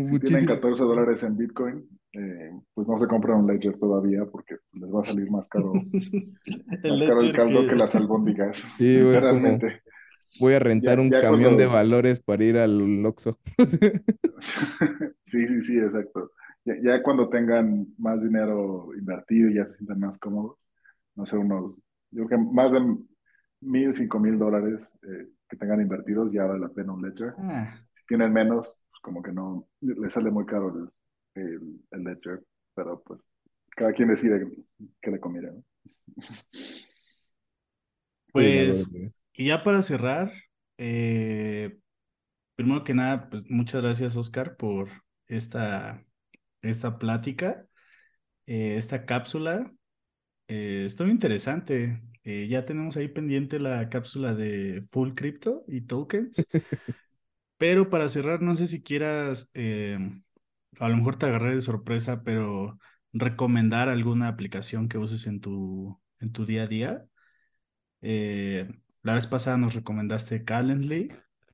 [0.02, 4.24] si tienen muchísimas 14 dólares en Bitcoin, eh, pues no se compran un Ledger todavía
[4.26, 5.88] porque les va a salir más caro,
[6.82, 7.76] el más caro el caldo que que...
[7.76, 8.64] las albóndigas.
[8.78, 9.72] Sí, es como,
[10.38, 13.38] voy a rentar Ya, un ya camión de valores para ir al Oxxo.
[15.24, 16.32] Sí, sí, sí, exacto.
[16.64, 20.58] Ya, ya cuando tengan más dinero invertido y ya se sientan más cómodos,
[21.16, 21.76] no sé, unos,
[22.10, 22.80] yo creo que más de
[23.60, 27.34] mil, cinco mil dólares eh, que tengan invertidos ya vale la pena un Ledger.
[27.38, 30.90] Ah, tienen menos, pues como que no, les sale muy caro
[31.34, 32.44] el, el, el Ledger,
[32.74, 33.22] pero pues
[33.70, 34.46] cada quien decide
[35.00, 35.64] qué le conviene, ¿no?
[38.32, 38.92] Pues,
[39.32, 40.30] y ya para cerrar,
[40.76, 41.78] eh,
[42.54, 44.90] primero que nada, pues muchas gracias, Oscar, por
[45.26, 46.04] esta,
[46.62, 47.66] esta plática,
[48.46, 49.72] eh, esta cápsula.
[50.48, 52.02] Eh, estuvo interesante.
[52.24, 56.44] Eh, ya tenemos ahí pendiente la cápsula de Full Crypto y tokens.
[57.58, 59.98] Pero para cerrar, no sé si quieras, eh,
[60.78, 62.78] a lo mejor te agarré de sorpresa, pero
[63.12, 67.06] recomendar alguna aplicación que uses en tu, en tu día a día.
[68.02, 68.68] Eh,
[69.02, 71.12] la vez pasada nos recomendaste Calendly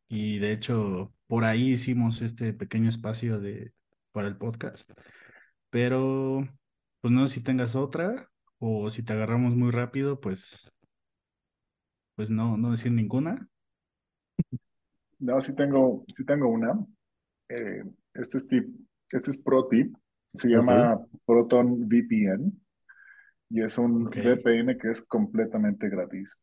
[0.09, 3.73] y de hecho por ahí hicimos este pequeño espacio de,
[4.13, 4.93] para el podcast.
[5.71, 6.49] Pero
[7.01, 10.73] pues no sé si tengas otra o si te agarramos muy rápido, pues,
[12.15, 13.49] pues no, no decir ninguna.
[15.23, 16.73] No, sí tengo, sí tengo una.
[17.49, 18.67] Eh, este es tip,
[19.09, 19.95] este es pro tip.
[20.35, 22.53] Se llama Proton VPN
[23.51, 24.07] y es un.
[24.07, 26.37] VPN que es completamente gratis.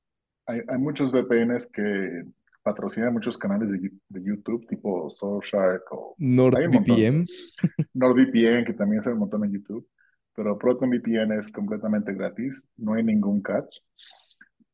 [0.46, 2.24] Hay, hay muchos VPNs que
[2.64, 3.92] patrocinan muchos canales de,
[4.24, 6.16] YouTube, tipo Surfshark o.
[6.18, 7.28] NordVPN.
[7.94, 9.90] NordVPN, que también se ve un montón en YouTube,
[10.34, 13.80] pero ProtonVPN es completamente gratis, no hay ningún catch.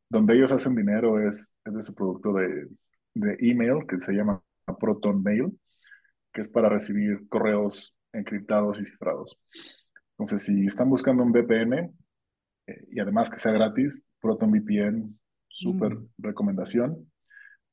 [0.07, 2.67] Donde ellos hacen dinero es, es de su producto de,
[3.15, 4.43] de email que se llama
[4.79, 5.59] Proton Mail,
[6.31, 9.39] que es para recibir correos encriptados y cifrados.
[10.11, 11.93] Entonces, si están buscando un VPN
[12.67, 16.07] eh, y además que sea gratis, ProtonVPN, súper Mm.
[16.17, 17.11] recomendación.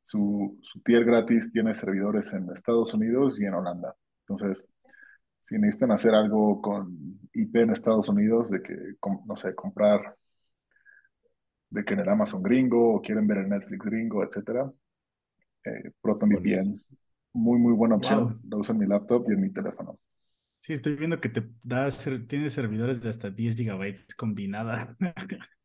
[0.01, 3.95] Su, su tier gratis tiene servidores en Estados Unidos y en Holanda.
[4.23, 4.69] Entonces,
[5.41, 8.77] si necesitan hacer algo con IP en Estados Unidos, de que,
[9.27, 10.17] no sé, comprar,
[11.71, 14.71] de que en el Amazon gringo o quieren ver el Netflix gringo, etcétera,
[15.65, 16.81] eh, ProtonVPN,
[17.35, 18.29] muy, muy buena opción.
[18.29, 18.41] Wow.
[18.49, 19.99] Lo uso en mi laptop y en mi teléfono.
[20.61, 24.97] Sí, estoy viendo que te da, ser- tiene servidores de hasta 10 gigabytes combinada.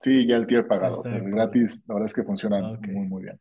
[0.00, 2.88] Sí, ya el tier pagado, pero gratis, la verdad es que funcionan Ok.
[2.92, 3.40] muy, muy bien.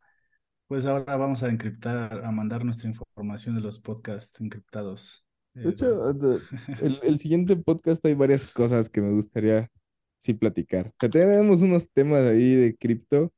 [0.67, 5.25] Pues ahora vamos a encriptar, a mandar nuestra información de los podcasts encriptados.
[5.63, 6.09] De Eh, hecho,
[6.77, 9.69] el, el siguiente podcast hay varias cosas que me gustaría
[10.19, 10.87] sí platicar.
[10.89, 13.33] O sea, tenemos unos temas ahí de cripto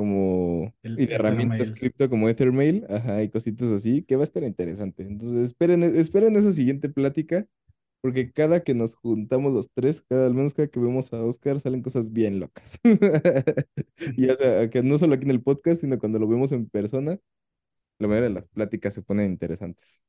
[0.00, 4.24] como El y de herramientas cripto como Ethermail, ajá, y cositas así, que va a
[4.24, 5.02] estar interesante.
[5.02, 7.46] Entonces, esperen, esperen esa siguiente plática,
[8.00, 11.60] porque cada que nos juntamos los tres, cada, al menos cada que vemos a Oscar,
[11.60, 12.80] salen cosas bien locas.
[14.16, 16.66] Y ya sea, que no solo aquí en el podcast, sino cuando lo vemos en
[16.70, 17.18] persona,
[17.98, 20.02] la mayoría de las pláticas se ponen interesantes.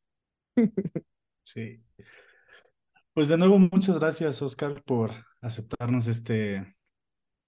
[1.43, 1.83] Sí.
[3.13, 5.11] Pues de nuevo, muchas gracias, Oscar, por
[5.41, 6.77] aceptarnos este,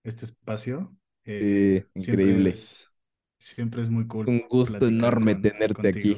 [0.04, 0.98] este espacio.
[1.26, 2.50] Eh, Sí, siempre increíble.
[2.52, 2.94] es,
[3.38, 6.18] siempre es muy cool Un gusto enorme con- tenerte aquí.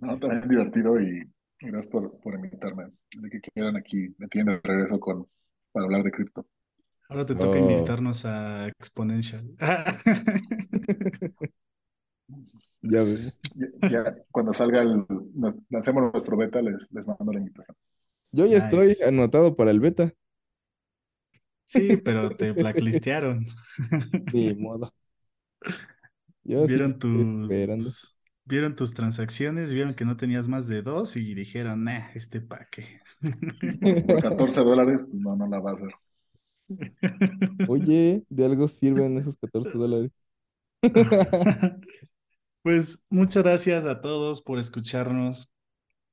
[0.00, 1.24] No, también divertido y
[1.60, 2.84] gracias por, por invitarme.
[3.20, 5.26] De que quieran aquí, me tienen de regreso con,
[5.72, 6.46] para hablar de cripto.
[7.08, 7.70] Ahora te toca Oh.
[7.70, 9.50] invitarnos a Exponential.
[12.82, 13.02] Ya.
[13.54, 17.76] Ya, ya cuando salga el, nos- lancemos nuestro beta, les, les mando la invitación.
[18.32, 20.12] Yo ya estoy anotado para el beta.
[21.74, 23.44] Sí, pero te blacklistearon.
[24.32, 24.94] Ni modo.
[26.44, 31.34] Yo sí Vieron tus, vieron tus transacciones, vieron que no tenías más de dos y
[31.34, 33.00] dijeron, nah, este pa' qué.
[33.60, 35.90] Sí, por, por 14 dólares, pues no, no la va a hacer.
[37.68, 40.10] Oye, de algo sirven esos 14 dólares.
[42.62, 45.52] Pues muchas gracias a todos por escucharnos.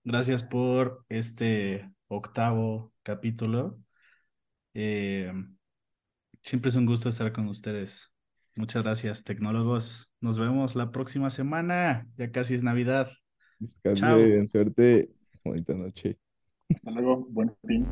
[0.03, 3.79] Gracias por este octavo capítulo.
[4.73, 5.31] Eh,
[6.43, 8.13] siempre es un gusto estar con ustedes.
[8.55, 10.11] Muchas gracias, tecnólogos.
[10.19, 12.07] Nos vemos la próxima semana.
[12.17, 13.09] Ya casi es Navidad.
[13.93, 14.17] Chao.
[14.17, 15.09] Descansen, suerte.
[15.43, 16.17] Bonita noche.
[16.69, 17.87] Hasta luego, buen fin.